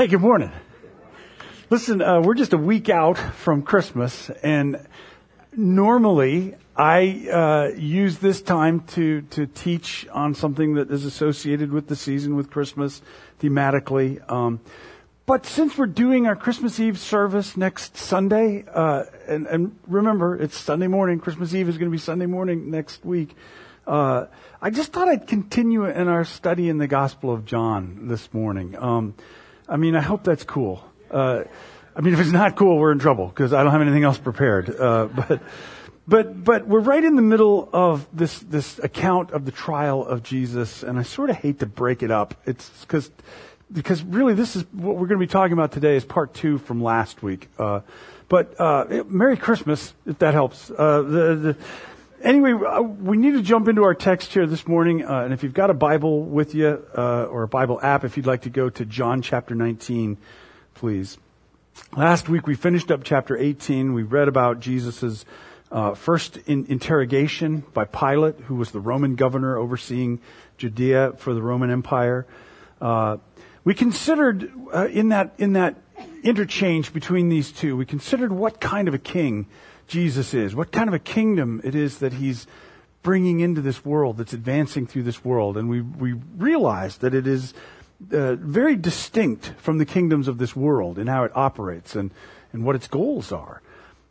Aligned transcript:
Hey, 0.00 0.06
good 0.06 0.22
morning. 0.22 0.50
Listen, 1.68 2.00
uh, 2.00 2.22
we're 2.22 2.32
just 2.32 2.54
a 2.54 2.56
week 2.56 2.88
out 2.88 3.18
from 3.18 3.60
Christmas, 3.60 4.30
and 4.42 4.80
normally 5.54 6.54
I 6.74 7.28
uh, 7.30 7.76
use 7.76 8.16
this 8.16 8.40
time 8.40 8.80
to 8.94 9.20
to 9.20 9.44
teach 9.44 10.08
on 10.10 10.34
something 10.34 10.76
that 10.76 10.90
is 10.90 11.04
associated 11.04 11.70
with 11.70 11.88
the 11.88 11.96
season, 11.96 12.34
with 12.34 12.48
Christmas, 12.48 13.02
thematically. 13.42 14.26
Um, 14.32 14.60
but 15.26 15.44
since 15.44 15.76
we're 15.76 15.84
doing 15.84 16.26
our 16.26 16.34
Christmas 16.34 16.80
Eve 16.80 16.98
service 16.98 17.58
next 17.58 17.98
Sunday, 17.98 18.64
uh, 18.72 19.04
and, 19.28 19.46
and, 19.48 19.78
remember, 19.86 20.34
it's 20.34 20.56
Sunday 20.56 20.86
morning. 20.86 21.20
Christmas 21.20 21.52
Eve 21.52 21.68
is 21.68 21.76
going 21.76 21.90
to 21.90 21.94
be 21.94 21.98
Sunday 21.98 22.24
morning 22.24 22.70
next 22.70 23.04
week. 23.04 23.36
Uh, 23.86 24.28
I 24.62 24.70
just 24.70 24.94
thought 24.94 25.08
I'd 25.08 25.26
continue 25.26 25.84
in 25.84 26.08
our 26.08 26.24
study 26.24 26.70
in 26.70 26.78
the 26.78 26.86
Gospel 26.86 27.30
of 27.30 27.44
John 27.44 28.08
this 28.08 28.32
morning. 28.32 28.78
Um, 28.78 29.12
I 29.70 29.76
mean, 29.76 29.94
I 29.94 30.00
hope 30.00 30.24
that's 30.24 30.42
cool. 30.42 30.84
Uh, 31.12 31.44
I 31.94 32.00
mean, 32.00 32.12
if 32.12 32.18
it's 32.18 32.32
not 32.32 32.56
cool, 32.56 32.76
we're 32.76 32.90
in 32.90 32.98
trouble 32.98 33.28
because 33.28 33.52
I 33.52 33.62
don't 33.62 33.70
have 33.70 33.80
anything 33.80 34.02
else 34.02 34.18
prepared. 34.18 34.68
Uh, 34.68 35.06
but, 35.06 35.42
but, 36.08 36.44
but 36.44 36.66
we're 36.66 36.80
right 36.80 37.04
in 37.04 37.14
the 37.14 37.22
middle 37.22 37.68
of 37.72 38.08
this, 38.12 38.40
this 38.40 38.80
account 38.80 39.30
of 39.30 39.44
the 39.44 39.52
trial 39.52 40.04
of 40.04 40.24
Jesus, 40.24 40.82
and 40.82 40.98
I 40.98 41.04
sort 41.04 41.30
of 41.30 41.36
hate 41.36 41.60
to 41.60 41.66
break 41.66 42.02
it 42.02 42.10
up. 42.10 42.34
It's 42.46 42.68
because, 42.80 43.12
because 43.72 44.02
really 44.02 44.34
this 44.34 44.56
is 44.56 44.64
what 44.72 44.96
we're 44.96 45.06
going 45.06 45.20
to 45.20 45.26
be 45.26 45.30
talking 45.30 45.52
about 45.52 45.70
today 45.70 45.94
is 45.94 46.04
part 46.04 46.34
two 46.34 46.58
from 46.58 46.82
last 46.82 47.22
week. 47.22 47.48
Uh, 47.56 47.80
but, 48.28 48.60
uh, 48.60 49.04
Merry 49.06 49.36
Christmas, 49.36 49.94
if 50.04 50.18
that 50.18 50.34
helps. 50.34 50.68
Uh, 50.70 51.02
the, 51.02 51.34
the, 51.34 51.56
anyway, 52.22 52.52
uh, 52.52 52.80
we 52.82 53.16
need 53.16 53.32
to 53.32 53.42
jump 53.42 53.68
into 53.68 53.84
our 53.84 53.94
text 53.94 54.32
here 54.32 54.46
this 54.46 54.66
morning. 54.66 55.04
Uh, 55.04 55.22
and 55.22 55.32
if 55.32 55.42
you've 55.42 55.54
got 55.54 55.70
a 55.70 55.74
Bible 55.74 56.22
with 56.22 56.54
you, 56.54 56.84
uh, 56.96 57.24
or 57.24 57.42
a 57.42 57.48
Bible 57.48 57.80
app, 57.82 58.04
if 58.04 58.16
you'd 58.16 58.26
like 58.26 58.42
to 58.42 58.50
go 58.50 58.70
to 58.70 58.84
John 58.84 59.22
chapter 59.22 59.54
19, 59.54 60.18
please. 60.74 61.18
Last 61.96 62.28
week 62.28 62.46
we 62.46 62.54
finished 62.54 62.90
up 62.90 63.02
chapter 63.04 63.36
18. 63.36 63.94
We 63.94 64.02
read 64.02 64.28
about 64.28 64.60
Jesus' 64.60 65.24
uh, 65.72 65.94
first 65.94 66.36
in 66.46 66.66
interrogation 66.66 67.64
by 67.72 67.84
Pilate, 67.84 68.36
who 68.40 68.56
was 68.56 68.70
the 68.70 68.80
Roman 68.80 69.14
governor 69.14 69.56
overseeing 69.56 70.20
Judea 70.58 71.14
for 71.18 71.32
the 71.32 71.42
Roman 71.42 71.70
Empire. 71.70 72.26
Uh, 72.80 73.18
we 73.64 73.74
considered 73.74 74.50
uh, 74.74 74.88
in 74.88 75.10
that 75.10 75.34
in 75.38 75.52
that 75.52 75.76
interchange 76.22 76.92
between 76.92 77.28
these 77.28 77.52
two, 77.52 77.76
we 77.76 77.84
considered 77.84 78.32
what 78.32 78.60
kind 78.60 78.88
of 78.88 78.94
a 78.94 78.98
king 78.98 79.46
Jesus 79.90 80.32
is, 80.34 80.54
what 80.54 80.70
kind 80.70 80.88
of 80.88 80.94
a 80.94 81.00
kingdom 81.00 81.60
it 81.64 81.74
is 81.74 81.98
that 81.98 82.14
he's 82.14 82.46
bringing 83.02 83.40
into 83.40 83.60
this 83.60 83.84
world, 83.84 84.18
that's 84.18 84.32
advancing 84.32 84.86
through 84.86 85.02
this 85.02 85.24
world. 85.24 85.56
And 85.56 85.68
we, 85.68 85.80
we 85.80 86.12
realized 86.36 87.00
that 87.00 87.12
it 87.12 87.26
is 87.26 87.54
uh, 88.12 88.36
very 88.36 88.76
distinct 88.76 89.52
from 89.58 89.78
the 89.78 89.84
kingdoms 89.84 90.28
of 90.28 90.38
this 90.38 90.54
world 90.54 90.96
in 90.96 91.08
how 91.08 91.24
it 91.24 91.32
operates 91.34 91.96
and, 91.96 92.12
and 92.52 92.64
what 92.64 92.76
its 92.76 92.86
goals 92.86 93.32
are. 93.32 93.62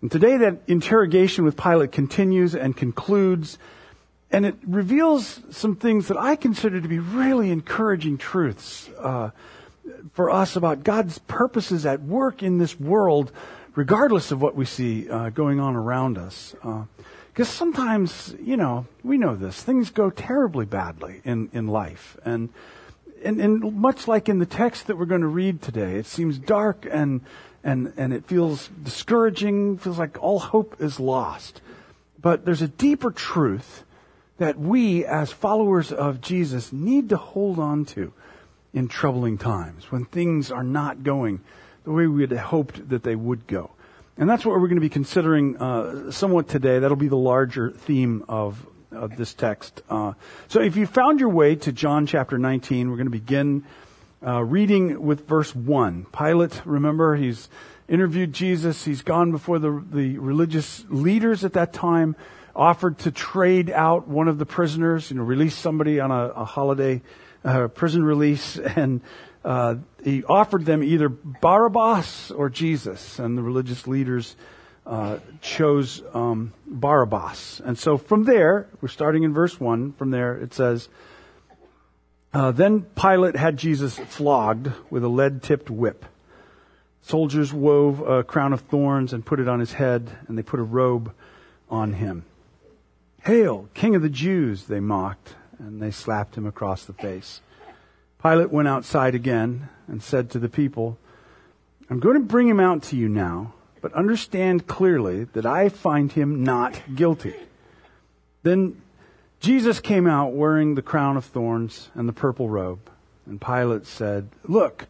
And 0.01 0.11
today 0.11 0.35
that 0.37 0.63
interrogation 0.67 1.45
with 1.45 1.55
Pilate 1.55 1.93
continues 1.93 2.55
and 2.55 2.75
concludes, 2.75 3.57
and 4.31 4.45
it 4.45 4.55
reveals 4.67 5.39
some 5.49 5.77
things 5.77 6.09
that 6.09 6.17
I 6.17 6.35
consider 6.35 6.81
to 6.81 6.87
be 6.87 6.99
really 6.99 7.51
encouraging 7.51 8.17
truths 8.17 8.89
uh, 8.99 9.29
for 10.11 10.29
us 10.29 10.57
about 10.57 10.83
God's 10.83 11.19
purposes 11.19 11.85
at 11.85 12.01
work 12.01 12.43
in 12.43 12.57
this 12.57 12.77
world 12.77 13.31
regardless 13.75 14.31
of 14.31 14.41
what 14.41 14.55
we 14.55 14.65
see 14.65 15.09
uh, 15.09 15.29
going 15.29 15.59
on 15.59 15.75
around 15.75 16.17
us. 16.17 16.55
Because 16.61 17.47
uh, 17.47 17.51
sometimes, 17.51 18.35
you 18.41 18.57
know, 18.57 18.85
we 19.03 19.17
know 19.17 19.35
this, 19.35 19.61
things 19.61 19.89
go 19.89 20.09
terribly 20.09 20.65
badly 20.65 21.21
in, 21.23 21.49
in 21.53 21.67
life. 21.67 22.17
And, 22.25 22.49
and, 23.23 23.39
and 23.39 23.75
much 23.75 24.07
like 24.07 24.29
in 24.29 24.39
the 24.39 24.45
text 24.45 24.87
that 24.87 24.97
we're 24.97 25.05
going 25.05 25.21
to 25.21 25.27
read 25.27 25.61
today, 25.61 25.95
it 25.95 26.05
seems 26.05 26.37
dark 26.37 26.87
and, 26.89 27.21
and, 27.63 27.93
and 27.97 28.13
it 28.13 28.25
feels 28.25 28.69
discouraging, 28.83 29.77
feels 29.77 29.99
like 29.99 30.21
all 30.21 30.39
hope 30.39 30.75
is 30.79 30.99
lost. 30.99 31.61
But 32.21 32.45
there's 32.45 32.61
a 32.61 32.67
deeper 32.67 33.11
truth 33.11 33.83
that 34.37 34.57
we, 34.57 35.05
as 35.05 35.31
followers 35.31 35.91
of 35.91 36.21
Jesus, 36.21 36.71
need 36.71 37.09
to 37.09 37.17
hold 37.17 37.59
on 37.59 37.85
to 37.85 38.13
in 38.73 38.87
troubling 38.87 39.37
times 39.37 39.91
when 39.91 40.05
things 40.05 40.51
are 40.51 40.63
not 40.63 41.03
going 41.03 41.41
the 41.83 41.91
way 41.91 42.07
we 42.07 42.21
had 42.21 42.31
hoped 42.31 42.89
that 42.89 43.03
they 43.03 43.15
would 43.15 43.47
go. 43.47 43.71
And 44.17 44.29
that's 44.29 44.45
what 44.45 44.53
we're 44.59 44.67
going 44.67 44.75
to 44.75 44.81
be 44.81 44.89
considering 44.89 45.55
uh, 45.57 46.11
somewhat 46.11 46.49
today. 46.49 46.79
That'll 46.79 46.97
be 46.97 47.07
the 47.07 47.15
larger 47.15 47.71
theme 47.71 48.25
of, 48.27 48.65
of 48.91 49.15
this 49.15 49.33
text. 49.33 49.81
Uh, 49.89 50.13
so 50.49 50.59
if 50.59 50.75
you 50.75 50.85
found 50.85 51.21
your 51.21 51.29
way 51.29 51.55
to 51.55 51.71
John 51.71 52.05
chapter 52.05 52.37
19, 52.37 52.89
we're 52.89 52.97
going 52.97 53.07
to 53.07 53.11
begin 53.11 53.63
uh, 54.25 54.43
reading 54.43 55.01
with 55.01 55.25
verse 55.25 55.55
1. 55.55 56.07
Pilate, 56.11 56.61
remember, 56.65 57.15
he's 57.15 57.47
interviewed 57.87 58.33
Jesus. 58.33 58.83
He's 58.83 59.01
gone 59.01 59.31
before 59.31 59.57
the, 59.57 59.83
the 59.89 60.17
religious 60.17 60.83
leaders 60.89 61.45
at 61.45 61.53
that 61.53 61.71
time, 61.71 62.17
offered 62.55 62.99
to 62.99 63.11
trade 63.11 63.69
out 63.69 64.07
one 64.07 64.27
of 64.27 64.37
the 64.37 64.45
prisoners, 64.45 65.11
you 65.11 65.17
know, 65.17 65.23
release 65.23 65.55
somebody 65.55 66.01
on 66.01 66.11
a, 66.11 66.27
a 66.29 66.43
holiday 66.43 67.01
uh, 67.43 67.67
prison 67.69 68.03
release. 68.03 68.57
And 68.75 69.01
uh, 69.43 69.75
he 70.03 70.23
offered 70.23 70.65
them 70.65 70.83
either 70.83 71.09
Barabbas 71.09 72.31
or 72.31 72.49
Jesus, 72.49 73.19
and 73.19 73.37
the 73.37 73.41
religious 73.41 73.87
leaders 73.87 74.35
uh, 74.85 75.19
chose 75.41 76.01
um, 76.13 76.53
Barabbas. 76.65 77.61
And 77.63 77.77
so 77.77 77.97
from 77.97 78.25
there, 78.25 78.67
we're 78.81 78.89
starting 78.89 79.23
in 79.23 79.33
verse 79.33 79.59
1, 79.59 79.93
from 79.93 80.11
there 80.11 80.37
it 80.37 80.53
says, 80.53 80.89
uh, 82.33 82.51
Then 82.51 82.81
Pilate 82.81 83.35
had 83.35 83.57
Jesus 83.57 83.97
flogged 83.97 84.71
with 84.89 85.03
a 85.03 85.09
lead 85.09 85.41
tipped 85.41 85.69
whip. 85.69 86.05
Soldiers 87.01 87.53
wove 87.53 88.01
a 88.01 88.23
crown 88.23 88.51
of 88.51 88.61
thorns 88.61 89.13
and 89.13 89.25
put 89.25 89.39
it 89.39 89.47
on 89.47 89.59
his 89.59 89.73
head, 89.73 90.11
and 90.27 90.37
they 90.37 90.43
put 90.43 90.59
a 90.59 90.63
robe 90.63 91.13
on 91.69 91.93
him. 91.93 92.25
Hail, 93.23 93.69
King 93.73 93.95
of 93.95 94.01
the 94.01 94.09
Jews, 94.09 94.65
they 94.65 94.79
mocked, 94.79 95.35
and 95.57 95.81
they 95.81 95.91
slapped 95.91 96.35
him 96.35 96.45
across 96.45 96.85
the 96.85 96.93
face. 96.93 97.41
Pilate 98.21 98.51
went 98.51 98.67
outside 98.67 99.15
again 99.15 99.69
and 99.87 100.03
said 100.03 100.29
to 100.31 100.39
the 100.39 100.49
people, 100.49 100.97
I'm 101.89 101.99
going 101.99 102.15
to 102.15 102.25
bring 102.25 102.47
him 102.47 102.59
out 102.59 102.83
to 102.83 102.97
you 102.97 103.07
now, 103.07 103.53
but 103.81 103.93
understand 103.93 104.67
clearly 104.67 105.23
that 105.23 105.45
I 105.45 105.69
find 105.69 106.11
him 106.11 106.43
not 106.43 106.81
guilty. 106.93 107.35
Then 108.43 108.81
Jesus 109.39 109.79
came 109.79 110.05
out 110.05 110.33
wearing 110.33 110.75
the 110.75 110.81
crown 110.81 111.15
of 111.15 111.25
thorns 111.25 111.89
and 111.95 112.07
the 112.07 112.13
purple 112.13 112.49
robe. 112.49 112.89
And 113.25 113.39
Pilate 113.39 113.85
said, 113.85 114.29
Look, 114.43 114.87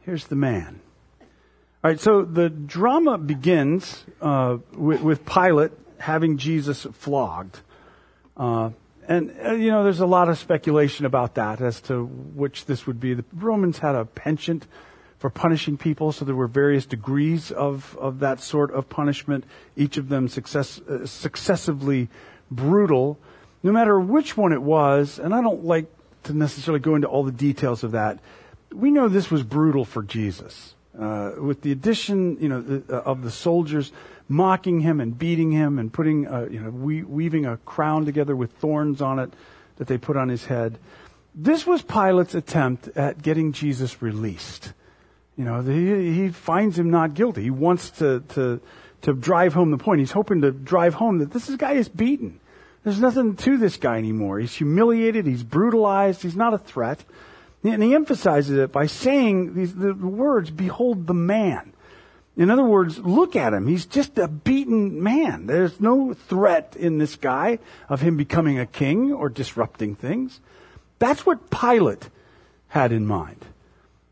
here's 0.00 0.26
the 0.26 0.36
man. 0.36 0.80
All 1.20 1.90
right, 1.90 2.00
so 2.00 2.22
the 2.22 2.48
drama 2.48 3.18
begins 3.18 4.04
uh, 4.20 4.58
with, 4.72 5.02
with, 5.02 5.26
Pilate 5.26 5.72
having 5.98 6.38
Jesus 6.38 6.86
flogged. 6.92 7.60
Uh, 8.36 8.70
and, 9.08 9.34
uh, 9.44 9.52
you 9.52 9.70
know, 9.70 9.82
there's 9.82 10.00
a 10.00 10.06
lot 10.06 10.28
of 10.28 10.38
speculation 10.38 11.06
about 11.06 11.34
that 11.36 11.62
as 11.62 11.80
to 11.82 12.04
which 12.04 12.66
this 12.66 12.86
would 12.86 13.00
be. 13.00 13.14
The 13.14 13.24
Romans 13.34 13.78
had 13.78 13.94
a 13.94 14.04
penchant 14.04 14.66
for 15.18 15.30
punishing 15.30 15.78
people, 15.78 16.12
so 16.12 16.26
there 16.26 16.34
were 16.34 16.46
various 16.46 16.84
degrees 16.84 17.50
of, 17.50 17.96
of 17.98 18.20
that 18.20 18.40
sort 18.40 18.70
of 18.70 18.88
punishment, 18.88 19.44
each 19.76 19.96
of 19.96 20.10
them 20.10 20.28
success, 20.28 20.78
uh, 20.80 21.06
successively 21.06 22.08
brutal. 22.50 23.18
No 23.62 23.72
matter 23.72 23.98
which 23.98 24.36
one 24.36 24.52
it 24.52 24.62
was, 24.62 25.18
and 25.18 25.34
I 25.34 25.40
don't 25.40 25.64
like 25.64 25.86
to 26.24 26.34
necessarily 26.34 26.80
go 26.80 26.94
into 26.94 27.08
all 27.08 27.24
the 27.24 27.32
details 27.32 27.82
of 27.82 27.92
that, 27.92 28.20
we 28.72 28.90
know 28.90 29.08
this 29.08 29.30
was 29.30 29.42
brutal 29.42 29.86
for 29.86 30.02
Jesus. 30.02 30.74
Uh, 30.98 31.32
with 31.38 31.62
the 31.62 31.72
addition, 31.72 32.36
you 32.40 32.48
know, 32.48 32.60
the, 32.60 32.82
uh, 32.94 33.02
of 33.02 33.22
the 33.22 33.30
soldiers 33.30 33.90
mocking 34.28 34.80
him 34.80 35.00
and 35.00 35.18
beating 35.18 35.50
him 35.50 35.78
and 35.78 35.92
putting, 35.92 36.26
uh, 36.26 36.46
you 36.50 36.60
know, 36.60 36.70
we- 36.70 37.02
weaving 37.02 37.46
a 37.46 37.56
crown 37.58 38.04
together 38.04 38.36
with 38.36 38.52
thorns 38.52 39.00
on 39.00 39.18
it 39.18 39.32
that 39.76 39.88
they 39.88 39.96
put 39.96 40.16
on 40.16 40.28
his 40.28 40.44
head. 40.46 40.78
This 41.34 41.66
was 41.66 41.82
Pilate's 41.82 42.34
attempt 42.34 42.88
at 42.96 43.22
getting 43.22 43.52
Jesus 43.52 44.02
released. 44.02 44.72
You 45.36 45.44
know, 45.44 45.62
he, 45.62 46.12
he 46.12 46.28
finds 46.30 46.78
him 46.78 46.90
not 46.90 47.14
guilty. 47.14 47.42
He 47.44 47.50
wants 47.50 47.90
to, 47.92 48.20
to, 48.30 48.60
to 49.02 49.12
drive 49.14 49.54
home 49.54 49.70
the 49.70 49.78
point. 49.78 50.00
He's 50.00 50.12
hoping 50.12 50.42
to 50.42 50.50
drive 50.50 50.94
home 50.94 51.18
that 51.18 51.30
this 51.30 51.48
guy 51.56 51.72
is 51.72 51.88
beaten. 51.88 52.40
There's 52.82 53.00
nothing 53.00 53.36
to 53.36 53.56
this 53.56 53.76
guy 53.76 53.98
anymore. 53.98 54.40
He's 54.40 54.54
humiliated. 54.54 55.26
He's 55.26 55.42
brutalized. 55.42 56.22
He's 56.22 56.36
not 56.36 56.54
a 56.54 56.58
threat. 56.58 57.04
And 57.62 57.82
he 57.82 57.94
emphasizes 57.94 58.56
it 58.56 58.72
by 58.72 58.86
saying 58.86 59.54
these, 59.54 59.74
the 59.74 59.94
words, 59.94 60.50
behold 60.50 61.06
the 61.06 61.14
man. 61.14 61.72
In 62.38 62.50
other 62.50 62.64
words, 62.64 63.00
look 63.00 63.34
at 63.34 63.52
him. 63.52 63.66
He's 63.66 63.84
just 63.84 64.16
a 64.16 64.28
beaten 64.28 65.02
man. 65.02 65.48
There's 65.48 65.80
no 65.80 66.14
threat 66.14 66.76
in 66.78 66.98
this 66.98 67.16
guy 67.16 67.58
of 67.88 68.00
him 68.00 68.16
becoming 68.16 68.60
a 68.60 68.64
king 68.64 69.12
or 69.12 69.28
disrupting 69.28 69.96
things. 69.96 70.40
That's 71.00 71.26
what 71.26 71.50
Pilate 71.50 72.08
had 72.68 72.92
in 72.92 73.08
mind. 73.08 73.44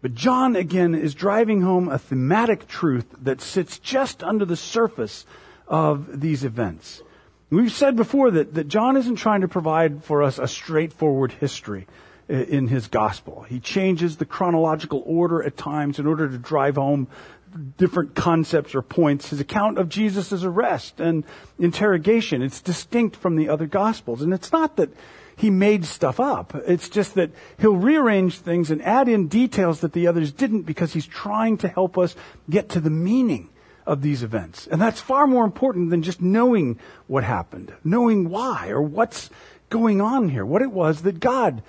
But 0.02 0.14
John, 0.14 0.56
again, 0.56 0.92
is 0.92 1.14
driving 1.14 1.62
home 1.62 1.88
a 1.88 1.98
thematic 1.98 2.66
truth 2.66 3.06
that 3.22 3.40
sits 3.40 3.78
just 3.78 4.24
under 4.24 4.44
the 4.44 4.56
surface 4.56 5.24
of 5.68 6.20
these 6.20 6.42
events. 6.42 7.02
We've 7.48 7.70
said 7.70 7.94
before 7.94 8.32
that, 8.32 8.54
that 8.54 8.66
John 8.66 8.96
isn't 8.96 9.16
trying 9.16 9.42
to 9.42 9.48
provide 9.48 10.02
for 10.02 10.24
us 10.24 10.40
a 10.40 10.48
straightforward 10.48 11.30
history. 11.30 11.86
Uh, 12.28 12.34
in 12.34 12.66
his 12.66 12.88
gospel. 12.88 13.42
He 13.48 13.60
changes 13.60 14.16
the 14.16 14.24
chronological 14.24 15.00
order 15.06 15.44
at 15.44 15.56
times 15.56 16.00
in 16.00 16.08
order 16.08 16.28
to 16.28 16.38
drive 16.38 16.74
home 16.74 17.06
different 17.56 18.14
concepts 18.14 18.74
or 18.74 18.82
points. 18.82 19.30
His 19.30 19.40
account 19.40 19.78
of 19.78 19.88
Jesus' 19.88 20.44
arrest 20.44 21.00
and 21.00 21.24
interrogation, 21.58 22.42
it's 22.42 22.60
distinct 22.60 23.16
from 23.16 23.36
the 23.36 23.48
other 23.48 23.66
gospels. 23.66 24.22
And 24.22 24.32
it's 24.32 24.52
not 24.52 24.76
that 24.76 24.90
he 25.36 25.50
made 25.50 25.84
stuff 25.84 26.18
up. 26.18 26.54
It's 26.66 26.88
just 26.88 27.14
that 27.14 27.30
he'll 27.58 27.76
rearrange 27.76 28.38
things 28.38 28.70
and 28.70 28.80
add 28.82 29.08
in 29.08 29.28
details 29.28 29.80
that 29.80 29.92
the 29.92 30.06
others 30.06 30.32
didn't 30.32 30.62
because 30.62 30.94
he's 30.94 31.06
trying 31.06 31.58
to 31.58 31.68
help 31.68 31.98
us 31.98 32.16
get 32.48 32.70
to 32.70 32.80
the 32.80 32.90
meaning 32.90 33.50
of 33.86 34.02
these 34.02 34.22
events. 34.22 34.66
And 34.66 34.80
that's 34.80 35.00
far 35.00 35.26
more 35.26 35.44
important 35.44 35.90
than 35.90 36.02
just 36.02 36.20
knowing 36.20 36.78
what 37.06 37.22
happened, 37.22 37.72
knowing 37.84 38.30
why 38.30 38.68
or 38.68 38.80
what's 38.80 39.30
going 39.68 40.00
on 40.00 40.30
here, 40.30 40.44
what 40.44 40.62
it 40.62 40.72
was 40.72 41.02
that 41.02 41.20
God 41.20 41.62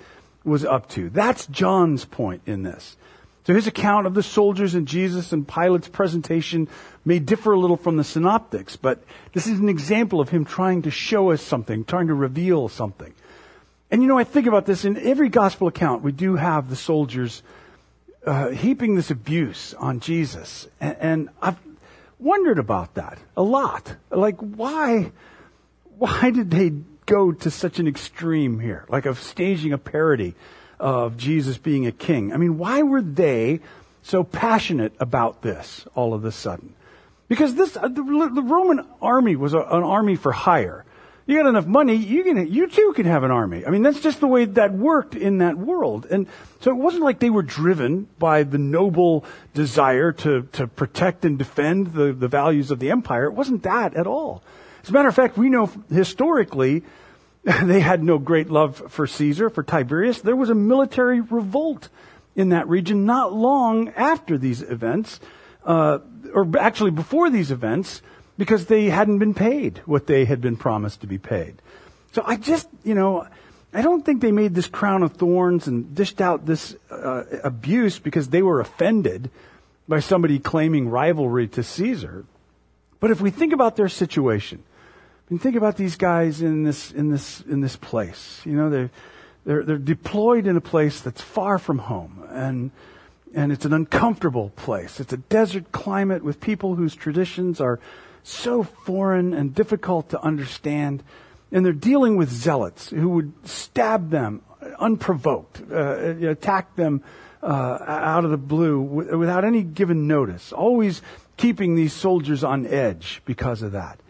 was 0.44 0.64
up 0.64 0.88
to. 0.90 1.10
That's 1.10 1.46
John's 1.46 2.04
point 2.04 2.42
in 2.46 2.62
this. 2.62 2.96
So 3.48 3.54
his 3.54 3.66
account 3.66 4.06
of 4.06 4.12
the 4.12 4.22
soldiers 4.22 4.74
and 4.74 4.86
Jesus 4.86 5.32
and 5.32 5.48
Pilate's 5.48 5.88
presentation 5.88 6.68
may 7.06 7.18
differ 7.18 7.52
a 7.52 7.58
little 7.58 7.78
from 7.78 7.96
the 7.96 8.04
synoptics, 8.04 8.76
but 8.76 9.02
this 9.32 9.46
is 9.46 9.58
an 9.58 9.70
example 9.70 10.20
of 10.20 10.28
him 10.28 10.44
trying 10.44 10.82
to 10.82 10.90
show 10.90 11.30
us 11.30 11.40
something, 11.40 11.86
trying 11.86 12.08
to 12.08 12.14
reveal 12.14 12.68
something. 12.68 13.14
And 13.90 14.02
you 14.02 14.08
know, 14.08 14.18
I 14.18 14.24
think 14.24 14.48
about 14.48 14.66
this 14.66 14.84
in 14.84 14.98
every 14.98 15.30
gospel 15.30 15.66
account, 15.66 16.02
we 16.02 16.12
do 16.12 16.36
have 16.36 16.68
the 16.68 16.76
soldiers 16.76 17.42
uh, 18.26 18.50
heaping 18.50 18.96
this 18.96 19.10
abuse 19.10 19.72
on 19.72 20.00
Jesus. 20.00 20.68
And, 20.78 20.96
and 21.00 21.28
I've 21.40 21.56
wondered 22.18 22.58
about 22.58 22.96
that 22.96 23.18
a 23.34 23.42
lot. 23.42 23.96
Like, 24.10 24.36
why, 24.40 25.10
why 25.96 26.32
did 26.32 26.50
they 26.50 26.72
go 27.06 27.32
to 27.32 27.50
such 27.50 27.78
an 27.78 27.88
extreme 27.88 28.60
here, 28.60 28.84
like 28.90 29.06
of 29.06 29.18
staging 29.18 29.72
a 29.72 29.78
parody 29.78 30.34
of 30.80 31.16
Jesus 31.16 31.58
being 31.58 31.86
a 31.86 31.92
king. 31.92 32.32
I 32.32 32.36
mean, 32.36 32.58
why 32.58 32.82
were 32.82 33.02
they 33.02 33.60
so 34.02 34.24
passionate 34.24 34.92
about 35.00 35.42
this 35.42 35.86
all 35.94 36.14
of 36.14 36.24
a 36.24 36.32
sudden? 36.32 36.74
Because 37.28 37.54
this, 37.54 37.76
uh, 37.76 37.88
the, 37.88 38.30
the, 38.34 38.42
Roman 38.42 38.86
army 39.02 39.36
was 39.36 39.52
a, 39.52 39.58
an 39.58 39.82
army 39.82 40.16
for 40.16 40.32
hire. 40.32 40.84
You 41.26 41.36
got 41.36 41.46
enough 41.46 41.66
money, 41.66 41.94
you 41.94 42.24
can, 42.24 42.50
you 42.50 42.68
too 42.68 42.94
can 42.96 43.04
have 43.04 43.22
an 43.22 43.30
army. 43.30 43.66
I 43.66 43.70
mean, 43.70 43.82
that's 43.82 44.00
just 44.00 44.18
the 44.20 44.26
way 44.26 44.46
that 44.46 44.72
worked 44.72 45.14
in 45.14 45.38
that 45.38 45.58
world. 45.58 46.06
And 46.10 46.26
so 46.62 46.70
it 46.70 46.76
wasn't 46.76 47.02
like 47.02 47.18
they 47.18 47.28
were 47.28 47.42
driven 47.42 48.08
by 48.18 48.44
the 48.44 48.56
noble 48.56 49.26
desire 49.52 50.10
to, 50.12 50.48
to 50.52 50.66
protect 50.66 51.26
and 51.26 51.36
defend 51.36 51.88
the, 51.88 52.14
the 52.14 52.28
values 52.28 52.70
of 52.70 52.78
the 52.78 52.90
empire. 52.90 53.26
It 53.26 53.34
wasn't 53.34 53.62
that 53.64 53.94
at 53.94 54.06
all. 54.06 54.42
As 54.82 54.88
a 54.88 54.92
matter 54.92 55.08
of 55.08 55.14
fact, 55.14 55.36
we 55.36 55.50
know 55.50 55.70
historically 55.92 56.82
they 57.62 57.80
had 57.80 58.02
no 58.02 58.18
great 58.18 58.50
love 58.50 58.82
for 58.88 59.06
Caesar, 59.06 59.50
for 59.50 59.62
Tiberius. 59.62 60.20
There 60.20 60.36
was 60.36 60.50
a 60.50 60.54
military 60.54 61.20
revolt 61.20 61.88
in 62.36 62.50
that 62.50 62.68
region 62.68 63.04
not 63.04 63.32
long 63.32 63.88
after 63.90 64.38
these 64.38 64.62
events, 64.62 65.20
uh, 65.64 65.98
or 66.32 66.46
actually 66.58 66.90
before 66.90 67.30
these 67.30 67.50
events, 67.50 68.02
because 68.36 68.66
they 68.66 68.86
hadn't 68.86 69.18
been 69.18 69.34
paid 69.34 69.82
what 69.84 70.06
they 70.06 70.24
had 70.24 70.40
been 70.40 70.56
promised 70.56 71.00
to 71.00 71.06
be 71.06 71.18
paid. 71.18 71.60
So 72.12 72.22
I 72.24 72.36
just, 72.36 72.68
you 72.84 72.94
know, 72.94 73.26
I 73.72 73.82
don't 73.82 74.04
think 74.04 74.22
they 74.22 74.32
made 74.32 74.54
this 74.54 74.66
crown 74.66 75.02
of 75.02 75.12
thorns 75.12 75.66
and 75.66 75.94
dished 75.94 76.20
out 76.20 76.46
this 76.46 76.74
uh, 76.90 77.24
abuse 77.44 77.98
because 77.98 78.28
they 78.28 78.42
were 78.42 78.60
offended 78.60 79.30
by 79.86 80.00
somebody 80.00 80.38
claiming 80.38 80.88
rivalry 80.88 81.48
to 81.48 81.62
Caesar. 81.62 82.24
But 83.00 83.10
if 83.10 83.20
we 83.20 83.30
think 83.30 83.52
about 83.52 83.76
their 83.76 83.88
situation, 83.88 84.62
mean, 85.30 85.38
think 85.38 85.56
about 85.56 85.76
these 85.76 85.96
guys 85.96 86.42
in 86.42 86.64
this, 86.64 86.90
in 86.90 87.10
this, 87.10 87.40
in 87.42 87.60
this 87.60 87.76
place. 87.76 88.40
You 88.44 88.52
know, 88.52 88.70
they're, 88.70 88.90
they're, 89.44 89.62
they're 89.64 89.78
deployed 89.78 90.46
in 90.46 90.56
a 90.56 90.60
place 90.60 91.00
that's 91.00 91.20
far 91.20 91.58
from 91.58 91.78
home 91.78 92.24
and, 92.30 92.70
and 93.34 93.52
it's 93.52 93.64
an 93.64 93.72
uncomfortable 93.72 94.50
place. 94.50 95.00
It's 95.00 95.12
a 95.12 95.18
desert 95.18 95.72
climate 95.72 96.22
with 96.24 96.40
people 96.40 96.74
whose 96.74 96.94
traditions 96.94 97.60
are 97.60 97.78
so 98.22 98.62
foreign 98.62 99.34
and 99.34 99.54
difficult 99.54 100.10
to 100.10 100.20
understand. 100.22 101.02
And 101.52 101.64
they're 101.64 101.72
dealing 101.72 102.16
with 102.16 102.30
zealots 102.30 102.90
who 102.90 103.08
would 103.10 103.32
stab 103.46 104.10
them 104.10 104.42
unprovoked, 104.78 105.62
uh, 105.70 106.16
attack 106.28 106.74
them 106.76 107.02
uh, 107.42 107.78
out 107.86 108.24
of 108.24 108.30
the 108.30 108.36
blue 108.36 108.80
without 108.80 109.44
any 109.44 109.62
given 109.62 110.06
notice, 110.06 110.52
always 110.52 111.02
keeping 111.36 111.74
these 111.74 111.92
soldiers 111.92 112.42
on 112.42 112.66
edge 112.66 113.22
because 113.24 113.62
of 113.62 113.72
that. 113.72 114.00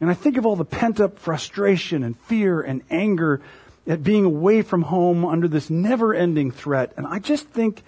And 0.00 0.10
I 0.10 0.14
think 0.14 0.36
of 0.36 0.44
all 0.44 0.56
the 0.56 0.64
pent 0.64 1.00
up 1.00 1.18
frustration 1.18 2.02
and 2.02 2.18
fear 2.18 2.60
and 2.60 2.82
anger 2.90 3.40
at 3.86 4.02
being 4.02 4.24
away 4.24 4.62
from 4.62 4.82
home 4.82 5.24
under 5.24 5.48
this 5.48 5.70
never 5.70 6.14
ending 6.14 6.50
threat. 6.50 6.92
And 6.96 7.06
I 7.06 7.18
just 7.18 7.48
think 7.48 7.82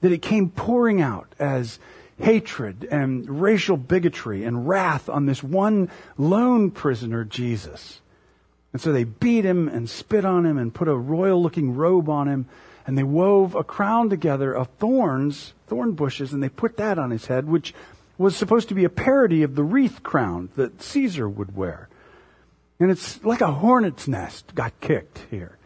that 0.00 0.12
it 0.12 0.22
came 0.22 0.50
pouring 0.50 1.00
out 1.00 1.32
as 1.38 1.78
hatred 2.18 2.86
and 2.90 3.42
racial 3.42 3.76
bigotry 3.76 4.44
and 4.44 4.68
wrath 4.68 5.08
on 5.08 5.26
this 5.26 5.42
one 5.42 5.90
lone 6.16 6.70
prisoner, 6.70 7.24
Jesus. 7.24 8.00
And 8.72 8.80
so 8.80 8.92
they 8.92 9.04
beat 9.04 9.44
him 9.44 9.68
and 9.68 9.88
spit 9.88 10.24
on 10.24 10.44
him 10.44 10.58
and 10.58 10.74
put 10.74 10.88
a 10.88 10.96
royal 10.96 11.42
looking 11.42 11.76
robe 11.76 12.08
on 12.08 12.28
him. 12.28 12.46
And 12.86 12.96
they 12.96 13.02
wove 13.02 13.54
a 13.54 13.64
crown 13.64 14.10
together 14.10 14.52
of 14.52 14.68
thorns, 14.78 15.54
thorn 15.66 15.92
bushes, 15.92 16.32
and 16.32 16.42
they 16.42 16.48
put 16.48 16.76
that 16.76 16.98
on 16.98 17.10
his 17.10 17.26
head, 17.26 17.48
which 17.48 17.74
was 18.18 18.36
supposed 18.36 18.68
to 18.68 18.74
be 18.74 18.84
a 18.84 18.90
parody 18.90 19.42
of 19.42 19.54
the 19.54 19.64
wreath 19.64 20.02
crown 20.02 20.48
that 20.56 20.82
Caesar 20.82 21.28
would 21.28 21.56
wear. 21.56 21.88
And 22.78 22.90
it's 22.90 23.22
like 23.24 23.40
a 23.40 23.52
hornet's 23.52 24.06
nest 24.06 24.54
got 24.54 24.78
kicked 24.80 25.20
here. 25.30 25.56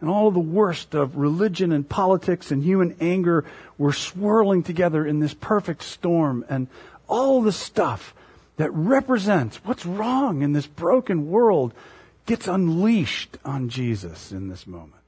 And 0.00 0.08
all 0.08 0.30
the 0.30 0.38
worst 0.38 0.94
of 0.94 1.16
religion 1.16 1.72
and 1.72 1.88
politics 1.88 2.50
and 2.50 2.62
human 2.62 2.96
anger 3.00 3.44
were 3.76 3.92
swirling 3.92 4.62
together 4.62 5.04
in 5.04 5.18
this 5.18 5.34
perfect 5.34 5.82
storm. 5.82 6.44
And 6.48 6.68
all 7.08 7.42
the 7.42 7.52
stuff 7.52 8.14
that 8.58 8.70
represents 8.72 9.56
what's 9.64 9.86
wrong 9.86 10.42
in 10.42 10.52
this 10.52 10.66
broken 10.66 11.30
world 11.30 11.72
gets 12.26 12.46
unleashed 12.46 13.38
on 13.44 13.68
Jesus 13.68 14.30
in 14.30 14.48
this 14.48 14.66
moment. 14.66 15.02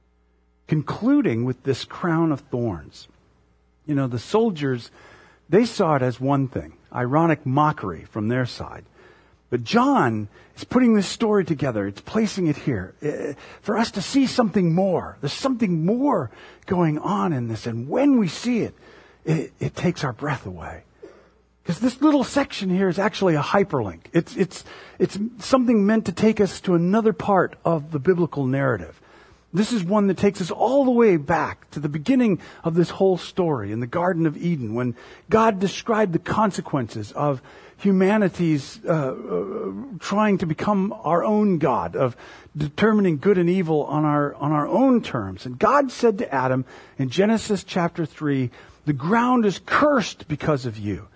Concluding 0.67 1.45
with 1.45 1.63
this 1.63 1.85
crown 1.85 2.31
of 2.31 2.41
thorns. 2.41 3.07
You 3.85 3.95
know, 3.95 4.07
the 4.07 4.19
soldiers, 4.19 4.89
they 5.49 5.65
saw 5.65 5.95
it 5.95 6.01
as 6.01 6.19
one 6.19 6.47
thing 6.47 6.73
ironic 6.93 7.45
mockery 7.45 8.05
from 8.05 8.27
their 8.27 8.45
side. 8.45 8.85
But 9.49 9.63
John 9.63 10.29
is 10.55 10.63
putting 10.63 10.93
this 10.93 11.07
story 11.07 11.43
together. 11.43 11.85
It's 11.85 12.01
placing 12.01 12.47
it 12.47 12.57
here 12.57 12.95
uh, 13.03 13.33
for 13.61 13.77
us 13.77 13.91
to 13.91 14.01
see 14.01 14.25
something 14.25 14.73
more. 14.73 15.17
There's 15.19 15.33
something 15.33 15.85
more 15.85 16.31
going 16.65 16.97
on 16.99 17.33
in 17.33 17.49
this. 17.49 17.67
And 17.67 17.89
when 17.89 18.17
we 18.17 18.27
see 18.27 18.61
it, 18.61 18.75
it, 19.25 19.51
it 19.59 19.75
takes 19.75 20.03
our 20.03 20.13
breath 20.13 20.45
away. 20.45 20.83
Because 21.63 21.79
this 21.79 22.01
little 22.01 22.23
section 22.23 22.69
here 22.69 22.89
is 22.89 22.97
actually 22.97 23.35
a 23.35 23.41
hyperlink. 23.41 24.01
It's, 24.13 24.35
it's, 24.35 24.63
it's 24.97 25.19
something 25.39 25.85
meant 25.85 26.05
to 26.05 26.11
take 26.11 26.39
us 26.39 26.59
to 26.61 26.73
another 26.73 27.13
part 27.13 27.55
of 27.63 27.91
the 27.91 27.99
biblical 27.99 28.45
narrative. 28.45 28.99
This 29.53 29.73
is 29.73 29.83
one 29.83 30.07
that 30.07 30.17
takes 30.17 30.39
us 30.39 30.49
all 30.49 30.85
the 30.85 30.91
way 30.91 31.17
back 31.17 31.69
to 31.71 31.81
the 31.81 31.89
beginning 31.89 32.39
of 32.63 32.73
this 32.73 32.89
whole 32.89 33.17
story 33.17 33.71
in 33.71 33.81
the 33.81 33.87
Garden 33.87 34.25
of 34.25 34.37
Eden 34.37 34.73
when 34.75 34.95
God 35.29 35.59
described 35.59 36.13
the 36.13 36.19
consequences 36.19 37.11
of 37.11 37.41
humanity's 37.77 38.79
uh, 38.85 38.91
uh, 38.91 39.71
trying 39.99 40.37
to 40.37 40.45
become 40.45 40.93
our 41.03 41.23
own 41.23 41.57
God, 41.57 41.95
of 41.95 42.15
determining 42.55 43.17
good 43.17 43.37
and 43.37 43.49
evil 43.49 43.83
on 43.85 44.05
our, 44.05 44.35
on 44.35 44.51
our 44.51 44.67
own 44.67 45.01
terms. 45.01 45.45
And 45.45 45.59
God 45.59 45.91
said 45.91 46.19
to 46.19 46.33
Adam 46.33 46.63
in 46.97 47.09
Genesis 47.09 47.63
chapter 47.63 48.05
3, 48.05 48.51
the 48.85 48.93
ground 48.93 49.45
is 49.45 49.59
cursed 49.65 50.27
because 50.27 50.65
of 50.65 50.77
you. 50.77 51.07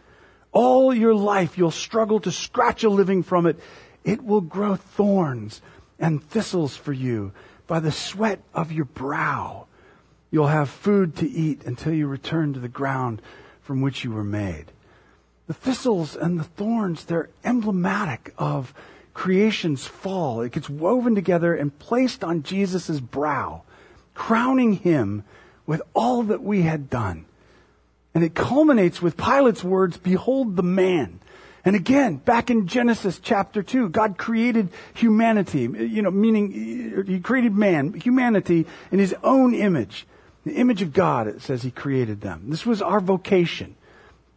All 0.51 0.93
your 0.93 1.15
life 1.15 1.57
you'll 1.57 1.71
struggle 1.71 2.19
to 2.21 2.31
scratch 2.31 2.83
a 2.83 2.89
living 2.89 3.23
from 3.23 3.45
it. 3.45 3.59
It 4.03 4.23
will 4.23 4.41
grow 4.41 4.75
thorns 4.75 5.61
and 5.99 6.23
thistles 6.23 6.75
for 6.75 6.93
you 6.93 7.31
by 7.67 7.79
the 7.79 7.91
sweat 7.91 8.41
of 8.53 8.71
your 8.71 8.85
brow. 8.85 9.67
You'll 10.31 10.47
have 10.47 10.69
food 10.69 11.15
to 11.17 11.29
eat 11.29 11.63
until 11.65 11.93
you 11.93 12.07
return 12.07 12.53
to 12.53 12.59
the 12.59 12.67
ground 12.67 13.21
from 13.61 13.81
which 13.81 14.03
you 14.03 14.11
were 14.11 14.23
made. 14.23 14.65
The 15.47 15.53
thistles 15.53 16.15
and 16.15 16.39
the 16.39 16.43
thorns, 16.43 17.05
they're 17.05 17.29
emblematic 17.43 18.33
of 18.37 18.73
creation's 19.13 19.85
fall. 19.85 20.41
It 20.41 20.51
gets 20.51 20.69
woven 20.69 21.15
together 21.15 21.55
and 21.55 21.77
placed 21.79 22.23
on 22.23 22.43
Jesus' 22.43 22.99
brow, 22.99 23.63
crowning 24.13 24.73
him 24.73 25.23
with 25.65 25.81
all 25.93 26.23
that 26.23 26.43
we 26.43 26.63
had 26.63 26.89
done. 26.89 27.25
And 28.13 28.23
it 28.23 28.33
culminates 28.33 29.01
with 29.01 29.17
Pilate's 29.17 29.63
words, 29.63 29.97
Behold 29.97 30.55
the 30.55 30.63
man. 30.63 31.19
And 31.65 31.75
again, 31.75 32.17
back 32.17 32.51
in 32.51 32.67
Genesis 32.67 33.19
chapter 33.19 33.63
2, 33.63 33.89
God 33.89 34.19
created 34.19 34.69
humanity, 34.93 35.61
you 35.61 36.03
know, 36.03 36.11
meaning 36.11 36.93
uh, 36.95 37.01
He 37.01 37.19
created 37.19 37.53
man, 37.53 37.93
humanity 37.93 38.67
in 38.91 38.99
His 38.99 39.15
own 39.23 39.55
image. 39.55 40.05
The 40.45 40.53
image 40.53 40.83
of 40.83 40.93
God, 40.93 41.27
it 41.27 41.41
says 41.41 41.63
He 41.63 41.71
created 41.71 42.21
them. 42.21 42.49
This 42.49 42.67
was 42.67 42.83
our 42.83 42.99
vocation. 42.99 43.74